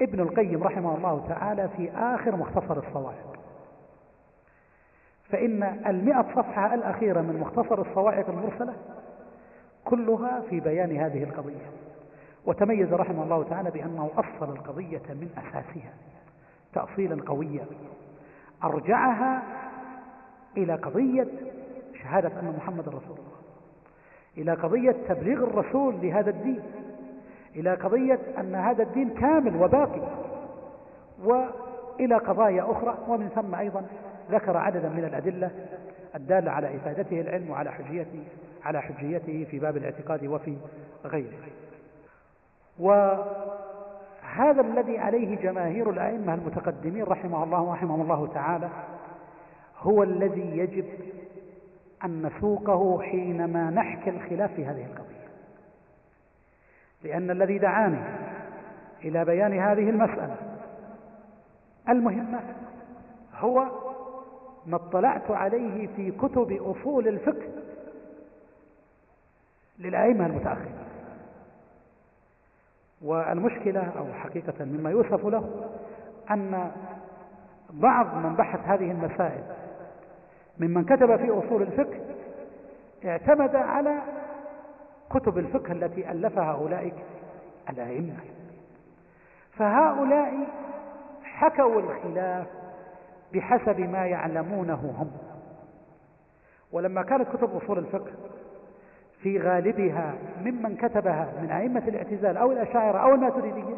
[0.02, 3.36] ابن القيم رحمه الله تعالى في آخر مختصر الصواعق.
[5.30, 8.74] فإن المئة صفحة الأخيرة من مختصر الصواعق المرسلة
[9.86, 11.85] كلها في بيان هذه القضية.
[12.46, 15.94] وتميز رحمه الله تعالى بأنه أصل القضية من أساسها
[16.74, 17.66] تأصيلا قويا
[18.64, 19.44] أرجعها
[20.58, 21.28] إلى قضية
[22.04, 23.36] شهادة أن محمد رسول الله
[24.38, 26.62] إلى قضية تبليغ الرسول لهذا الدين
[27.56, 30.02] إلى قضية أن هذا الدين كامل وباقي
[31.24, 33.86] وإلى قضايا أخرى ومن ثم أيضا
[34.32, 35.52] ذكر عددا من الأدلة
[36.16, 38.24] الدالة على إفادته العلم وعلى حجيته
[38.64, 40.58] على حجيته في باب الاعتقاد وفي
[41.06, 41.38] غيره.
[42.80, 48.70] وهذا الذي عليه جماهير الأئمة المتقدمين رحمه الله ورحمه الله تعالى
[49.80, 50.86] هو الذي يجب
[52.06, 55.16] أن نسوقه حينما نحكي الخلاف في هذه القضية.
[57.04, 58.00] لأن الذي دعاني
[59.04, 60.36] إلى بيان هذه المسألة
[61.90, 62.40] المهمة
[63.36, 63.66] هو
[64.66, 67.48] ما اطلعت عليه في كتب أصول الفقه
[69.80, 70.76] للأئمة المتأخرين.
[73.02, 75.70] والمشكلة أو حقيقة مما يوصف له
[76.32, 76.72] أن
[77.70, 79.44] بعض من بحث هذه المسائل
[80.60, 82.00] ممن كتب في أصول الفقه
[83.06, 84.02] اعتمد على
[85.10, 86.94] كتب الفقه التي ألفها أولئك
[87.70, 88.14] الأئمة.
[89.52, 90.34] فهؤلاء
[91.24, 92.48] حكوا الخلاف
[93.34, 95.12] بحسب ما يعلمونه هم.
[96.72, 98.12] ولما كانت كتب أصول الفقه
[99.26, 103.76] في غالبها ممن كتبها من أئمة الاعتزال أو الأشاعرة أو الماتريدية.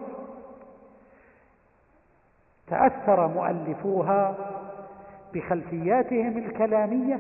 [2.68, 4.36] تأثر مؤلفوها
[5.34, 7.20] بخلفياتهم الكلامية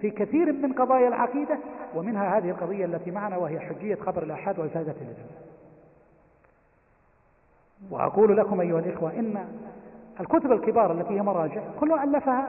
[0.00, 1.58] في كثير من قضايا العقيدة
[1.94, 5.30] ومنها هذه القضية التي معنا وهي حجية خبر الآحاد وإفادة العلم
[7.90, 9.46] وأقول لكم أيها الإخوة إن
[10.20, 12.48] الكتب الكبار التي هي مراجع كلها ألفها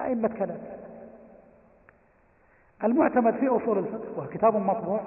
[0.00, 0.77] أئمة كلام.
[2.84, 5.00] المعتمد في أصول الفقه وهو كتاب مطبوع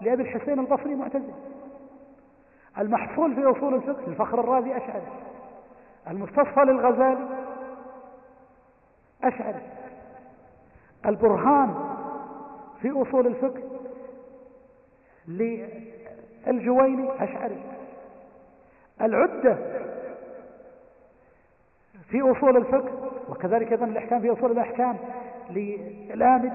[0.00, 1.34] لأبي الحسين البصري معتزل.
[2.78, 5.06] المحصول في أصول الفقه الفخر الرازي أشعري.
[6.10, 7.28] المستصفى للغزالي
[9.24, 9.62] أشعري.
[11.06, 11.74] البرهان
[12.82, 13.62] في أصول الفقه
[15.28, 17.62] للجويني أشعري.
[19.00, 19.58] العدة
[22.10, 24.96] في أصول الفقه وكذلك أيضا الإحكام في أصول الأحكام
[25.50, 26.52] للآمدي.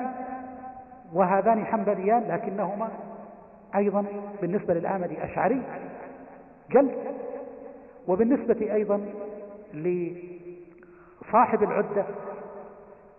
[1.13, 2.89] وهذان حنبليان لكنهما
[3.75, 4.05] أيضا
[4.41, 5.61] بالنسبة للآمدي أشعري
[6.71, 6.95] جلد
[8.07, 9.01] وبالنسبة أيضا
[9.73, 12.05] لصاحب العدة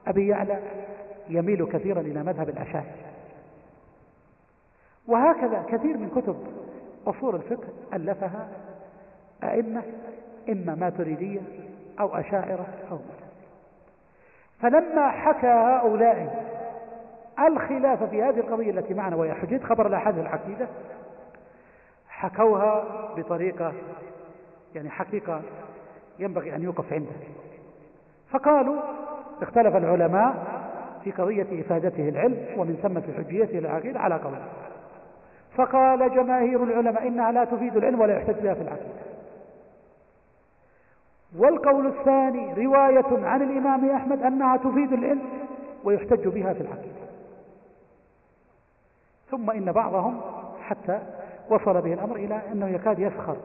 [0.07, 0.59] أبي يعلى
[1.28, 2.95] يميل كثيرا إلى مذهب الأشاعرة
[5.07, 6.36] وهكذا كثير من كتب
[7.07, 8.49] أصول الفقه ألفها
[9.45, 9.82] أئمة
[10.49, 11.41] إما ماتريدية
[12.01, 13.28] أو أشاعرة أو مجد.
[14.61, 16.47] فلما حكى هؤلاء
[17.47, 20.68] الخلاف في هذه القضية التي معنا وهي حجية خبر الأحد العقيدة
[22.09, 22.84] حكوها
[23.16, 23.72] بطريقة
[24.74, 25.43] يعني حقيقة
[26.18, 27.16] ينبغي أن يوقف عندها
[28.30, 28.80] فقالوا
[29.43, 30.34] اختلف العلماء
[31.05, 34.34] في قضية إفادته العلم ومن ثم في حجيته العقيدة على قول
[35.57, 39.09] فقال جماهير العلماء إنها لا تفيد العلم ولا يحتج بها في العقيدة.
[41.39, 45.22] والقول الثاني رواية عن الإمام أحمد أنها تفيد العلم
[45.84, 47.07] ويحتج بها في العقيدة.
[49.30, 50.20] ثم إن بعضهم
[50.62, 51.00] حتى
[51.50, 53.36] وصل به الأمر إلى أنه يكاد يسخر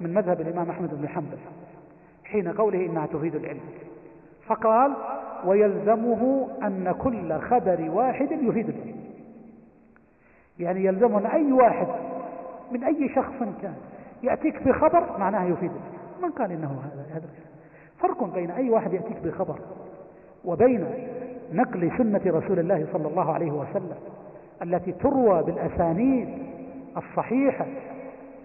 [0.00, 1.38] من مذهب الإمام أحمد بن حنبل
[2.24, 3.60] حين قوله إنها تفيد العلم.
[4.46, 4.92] فقال
[5.44, 8.96] ويلزمه أن كل خبر واحد يفيد العلم.
[10.58, 11.86] يعني يلزمه أن أي واحد
[12.72, 13.74] من أي شخص كان
[14.22, 16.22] يأتيك بخبر معناها يفيد العلم.
[16.22, 17.28] من قال إنه هذا؟ هذا
[17.98, 19.58] فرق بين أي واحد يأتيك بخبر
[20.44, 20.86] وبين
[21.52, 23.96] نقل سنة رسول الله صلى الله عليه وسلم.
[24.62, 26.28] التي تروى بالأسانيد
[26.96, 27.66] الصحيحة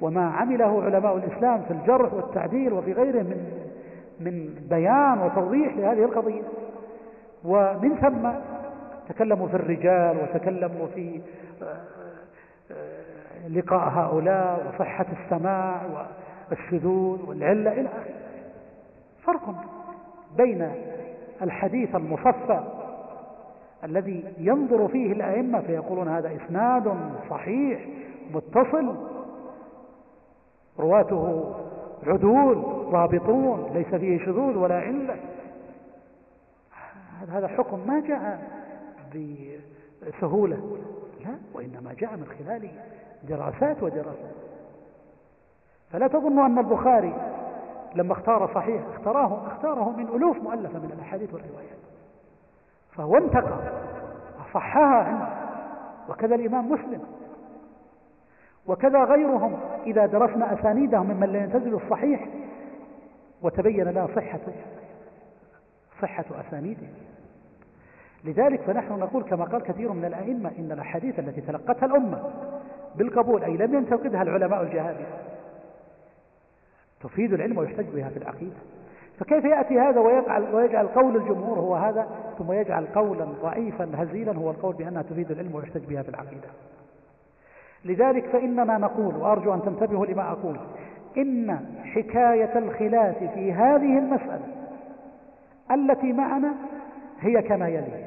[0.01, 3.61] وما عمله علماء الإسلام في الجرح والتعديل وفي غيره من
[4.19, 6.41] من بيان وتوضيح لهذه القضية.
[7.45, 8.29] ومن ثم
[9.09, 11.21] تكلموا في الرجال وتكلموا في
[11.61, 11.65] آه،
[12.71, 15.81] آه، لقاء هؤلاء وصحة السماع
[16.51, 18.13] الشذوذ والعلة إلى آخره.
[19.25, 19.55] فرق
[20.37, 20.71] بين
[21.41, 22.59] الحديث المصفى
[23.83, 26.95] الذي ينظر فيه الأئمة فيقولون هذا إسناد
[27.29, 27.87] صحيح
[28.33, 28.95] متصل.
[30.79, 31.53] رواته
[32.07, 32.55] عدول
[32.91, 35.17] ضابطون ليس فيه شذوذ ولا علة.
[37.29, 38.41] هذا حكم ما جاء
[40.07, 40.77] بسهولة.
[41.25, 42.69] لا وإنما جاء من خلال
[43.29, 44.35] دراسات ودراسات.
[45.91, 47.13] فلا تظنوا أن البخاري
[47.95, 51.90] لما اختار صحيح اختاره اختاره من ألوف مؤلفة من الأحاديث والروايات.
[52.95, 53.59] فهو انتقى.
[54.39, 55.27] وصحها عنه.
[56.09, 57.01] وكذا الإمام مسلم.
[58.67, 62.27] وكذا غيرهم إذا درسنا أسانيدهم ممن لا ينتزل الصحيح
[63.41, 64.39] وتبين لنا صحة
[66.01, 66.87] صحة أسانيده.
[68.23, 72.23] لذلك فنحن نقول كما قال كثير من الأئمة إن الأحاديث التي تلقتها الأمة
[72.95, 75.17] بالقبول أي لم ينتقدها العلماء الجهابذة
[77.01, 78.55] تفيد العلم ويحتج بها في العقيدة.
[79.21, 82.07] فكيف يأتي هذا ويجعل, ويجعل قول الجمهور هو هذا
[82.37, 86.47] ثم يجعل قولا ضعيفا هزيلا هو القول بأنها تفيد العلم ويحتج بها في العقيدة.
[87.85, 90.59] لذلك فإننا نقول وأرجو أن تنتبهوا لما أقول
[91.17, 94.47] إن حكاية الخلاف في هذه المسألة
[95.71, 96.53] التي معنا
[97.19, 98.05] هي كما يلي.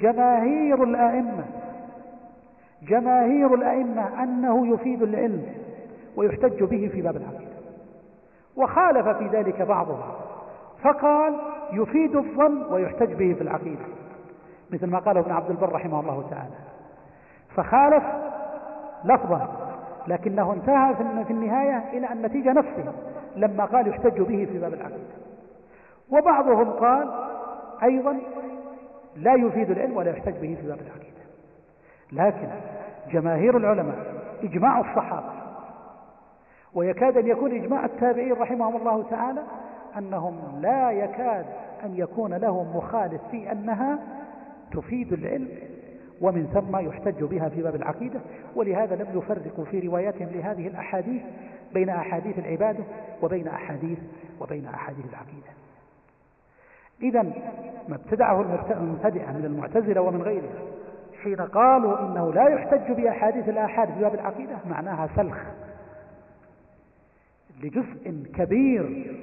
[0.00, 1.44] جماهير الأئمة
[2.88, 5.46] جماهير الأئمة أنه يفيد العلم
[6.16, 7.58] ويحتج به في باب العقيدة.
[8.56, 10.27] وخالف في ذلك بعضهم
[10.82, 11.40] فقال
[11.72, 13.84] يفيد الظن ويحتج به في العقيدة
[14.70, 16.54] مثل ما قاله ابن عبد البر رحمه الله تعالى.
[17.56, 18.04] فخالف
[19.04, 19.48] لفظا
[20.06, 22.92] لكنه انتهى في النهاية إلى النتيجة نفسها
[23.36, 25.18] لما قال يحتج به في باب العقيدة.
[26.10, 27.10] وبعضهم قال
[27.82, 28.18] أيضا
[29.16, 31.18] لا يفيد العلم ولا يحتج به في باب العقيدة.
[32.12, 32.48] لكن
[33.12, 33.96] جماهير العلماء
[34.42, 35.32] إجماع الصحابة
[36.74, 39.42] ويكاد أن يكون إجماع التابعين رحمهم الله تعالى
[39.98, 41.46] أنهم لا يكاد
[41.84, 43.98] أن يكون لهم مخالف في أنها
[44.72, 45.48] تفيد العلم
[46.20, 48.20] ومن ثم يحتج بها في باب العقيدة.
[48.56, 51.22] ولهذا لم يفرقوا في رواياتهم لهذه الأحاديث
[51.74, 52.84] بين أحاديث العبادة
[53.22, 53.98] وبين أحاديث
[54.40, 55.58] وبين أحاديث العقيدة.
[57.02, 57.22] إذا
[57.88, 58.40] ما ابتدعه
[58.70, 60.54] المبتدعة من المعتزلة ومن غيرهم
[61.22, 65.38] حين قالوا إنه لا يحتج بأحاديث الآحاد في باب العقيدة معناها سلخ
[67.62, 69.14] لجزء كبير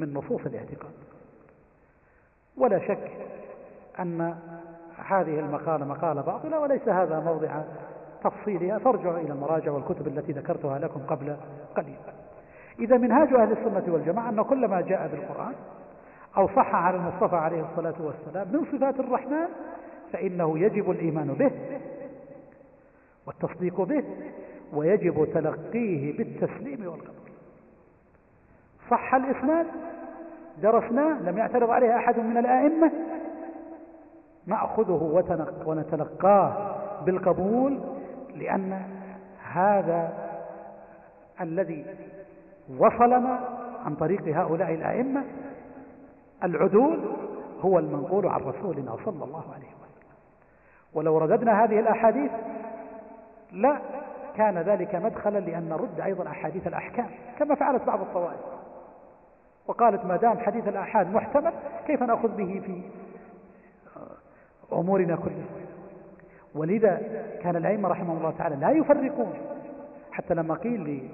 [0.00, 0.92] من نصوص الاعتقاد.
[2.56, 3.10] ولا شك
[4.00, 4.36] أن
[4.96, 7.62] هذه المقالة مقالة باطلة وليس هذا موضع
[8.24, 11.36] تفصيلها فارجعوا إلى المراجع والكتب التي ذكرتها لكم قبل
[11.76, 11.96] قليل.
[12.78, 15.54] إذا منهاج أهل السنة والجماعة أن كل ما جاء بالقرآن
[16.36, 19.48] أو صح على المصطفى عليه الصلاة والسلام من صفات الرحمن
[20.12, 21.50] فإنه يجب الإيمان به
[23.26, 24.04] والتصديق به
[24.72, 27.30] ويجب تلقيه بالتسليم والقبول.
[28.90, 29.66] صح الإسناد؟
[30.62, 32.92] درسناه لم يعترض عليه أحد من الآئمة.
[34.46, 35.24] نأخذه
[35.66, 37.80] ونتلقاه بالقبول
[38.34, 38.82] لأن
[39.52, 40.12] هذا
[41.40, 41.86] الذي
[42.78, 43.40] وصلنا
[43.84, 45.24] عن طريق هؤلاء الأئمة
[46.44, 47.00] العدول
[47.60, 50.14] هو المنقول عن رسولنا صلى الله عليه وسلم.
[50.94, 52.30] ولو رددنا هذه الأحاديث
[53.52, 53.78] لا
[54.36, 58.57] كان ذلك مدخلا لأن نرد أيضا أحاديث الأحكام كما فعلت بعض الطوائف.
[59.68, 61.52] وقالت ما دام حديث الآحاد محتمل
[61.86, 62.82] كيف نأخذ به في
[64.72, 65.46] أمورنا كلها؟
[66.54, 67.00] ولذا
[67.42, 69.34] كان الأئمة رحمه الله تعالى لا يفرقون.
[70.12, 71.08] حتى لما قيل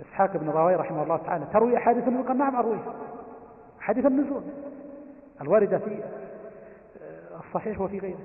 [0.00, 2.94] إسحاق بن راوي رحمه الله تعالى تروي أحاديث النزول قال نعم أرويها
[3.80, 4.42] حديث النزول.
[5.40, 6.02] الواردة في
[7.46, 8.18] الصحيح وفي غيره.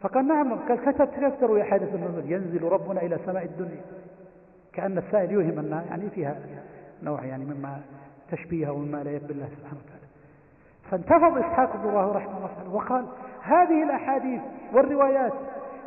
[0.00, 3.82] فقال نعم قال كتبت تروي أحاديث النزول؟ ينزل ربنا إلى سماء الدنيا.
[4.78, 6.36] كأن السائل يوهم أن يعني فيها
[7.02, 7.80] نوع يعني مما
[8.30, 10.06] تشبيه ومما لا يقبل الله سبحانه وتعالى.
[10.90, 13.04] فانتفض إسحاق بن الله رحمه الله تعالى وقال
[13.42, 14.40] هذه الأحاديث
[14.72, 15.32] والروايات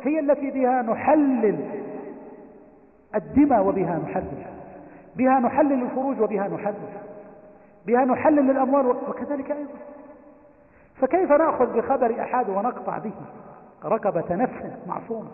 [0.02, 1.82] هي التي بها نحلل
[3.14, 4.44] الدماء وبها نحلل
[5.16, 6.74] بها نحلل الفروج وبها نحلل
[7.86, 9.78] بها نحلل الأموال وكذلك أيضا.
[11.00, 13.14] فكيف نأخذ بخبر أحد ونقطع به
[13.84, 15.30] رقبة نفس معصومة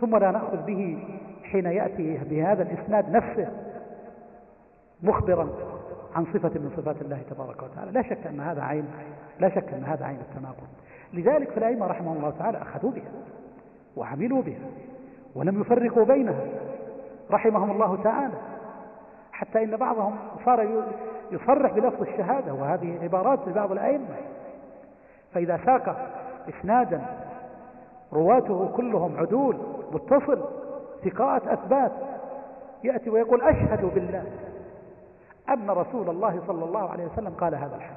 [0.00, 0.98] ثم لا نأخذ به
[1.52, 3.48] حين يأتي بهذا الإسناد نفسه
[5.02, 5.48] مخبرا
[6.14, 7.90] عن صفة من صفات الله تبارك وتعالى.
[7.90, 8.84] لا شك أن هذا عين
[9.40, 10.66] لا شك أن هذا عين التناقض.
[11.12, 13.10] لذلك فالأئمة رحمهم الله تعالى أخذوا بها
[13.96, 14.66] وعملوا بها
[15.34, 16.44] ولم يفرقوا بينها
[17.30, 18.34] رحمهم الله تعالى.
[19.32, 20.84] حتى إن بعضهم صار
[21.30, 24.16] يصرح بلفظ الشهادة وهذه عبارات لبعض الأئمة.
[25.32, 26.12] فإذا ساق
[26.48, 27.02] إسنادا
[28.12, 29.56] رواته كلهم عدول
[29.92, 30.44] متصل
[31.04, 31.92] ثقات أثبات
[32.84, 34.24] يأتي ويقول أشهد بالله
[35.48, 37.96] أن رسول الله صلى الله عليه وسلم قال هذا الحديث.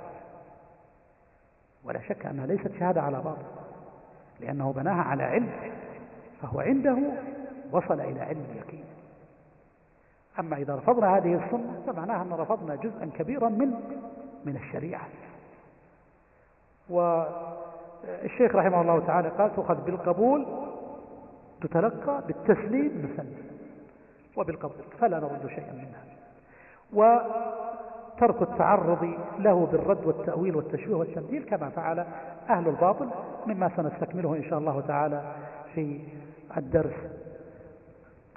[1.83, 3.45] ولا شك أنها ليست شهادة على باطل
[4.39, 5.49] لأنه بناها على علم
[6.41, 6.97] فهو عنده
[7.71, 8.85] وصل إلى علم اليقين.
[10.39, 13.73] أما إذا رفضنا هذه السنة فمعناها أن رفضنا جزءا كبيرا من
[14.45, 15.07] من الشريعة.
[16.89, 20.68] والشيخ رحمه الله تعالى قال تؤخذ بالقبول
[21.61, 23.37] تتلقى بالتسليم نسلم
[24.37, 26.03] وبالقبول فلا نرد شيئا منها.
[26.93, 31.99] وترك التعرض له بالرد والتأويل والتشويه والتمثيل كما فعل
[32.49, 33.09] أهل الباطل
[33.47, 35.33] مما سنستكمله إن شاء الله تعالى
[35.75, 35.99] في
[36.57, 36.95] الدرس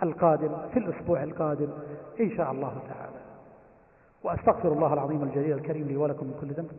[0.03, 1.68] القادم في الأسبوع القادم
[2.20, 3.23] إن شاء الله تعالى.
[4.25, 6.70] وأستغفر الله العظيم الجليل الكريم لي ولكم من كل ذنب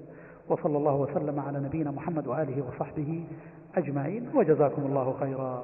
[0.49, 3.25] وصلى الله وسلم على نبينا محمد وآله وصحبه
[3.75, 5.63] أجمعين وجزاكم الله خيرا.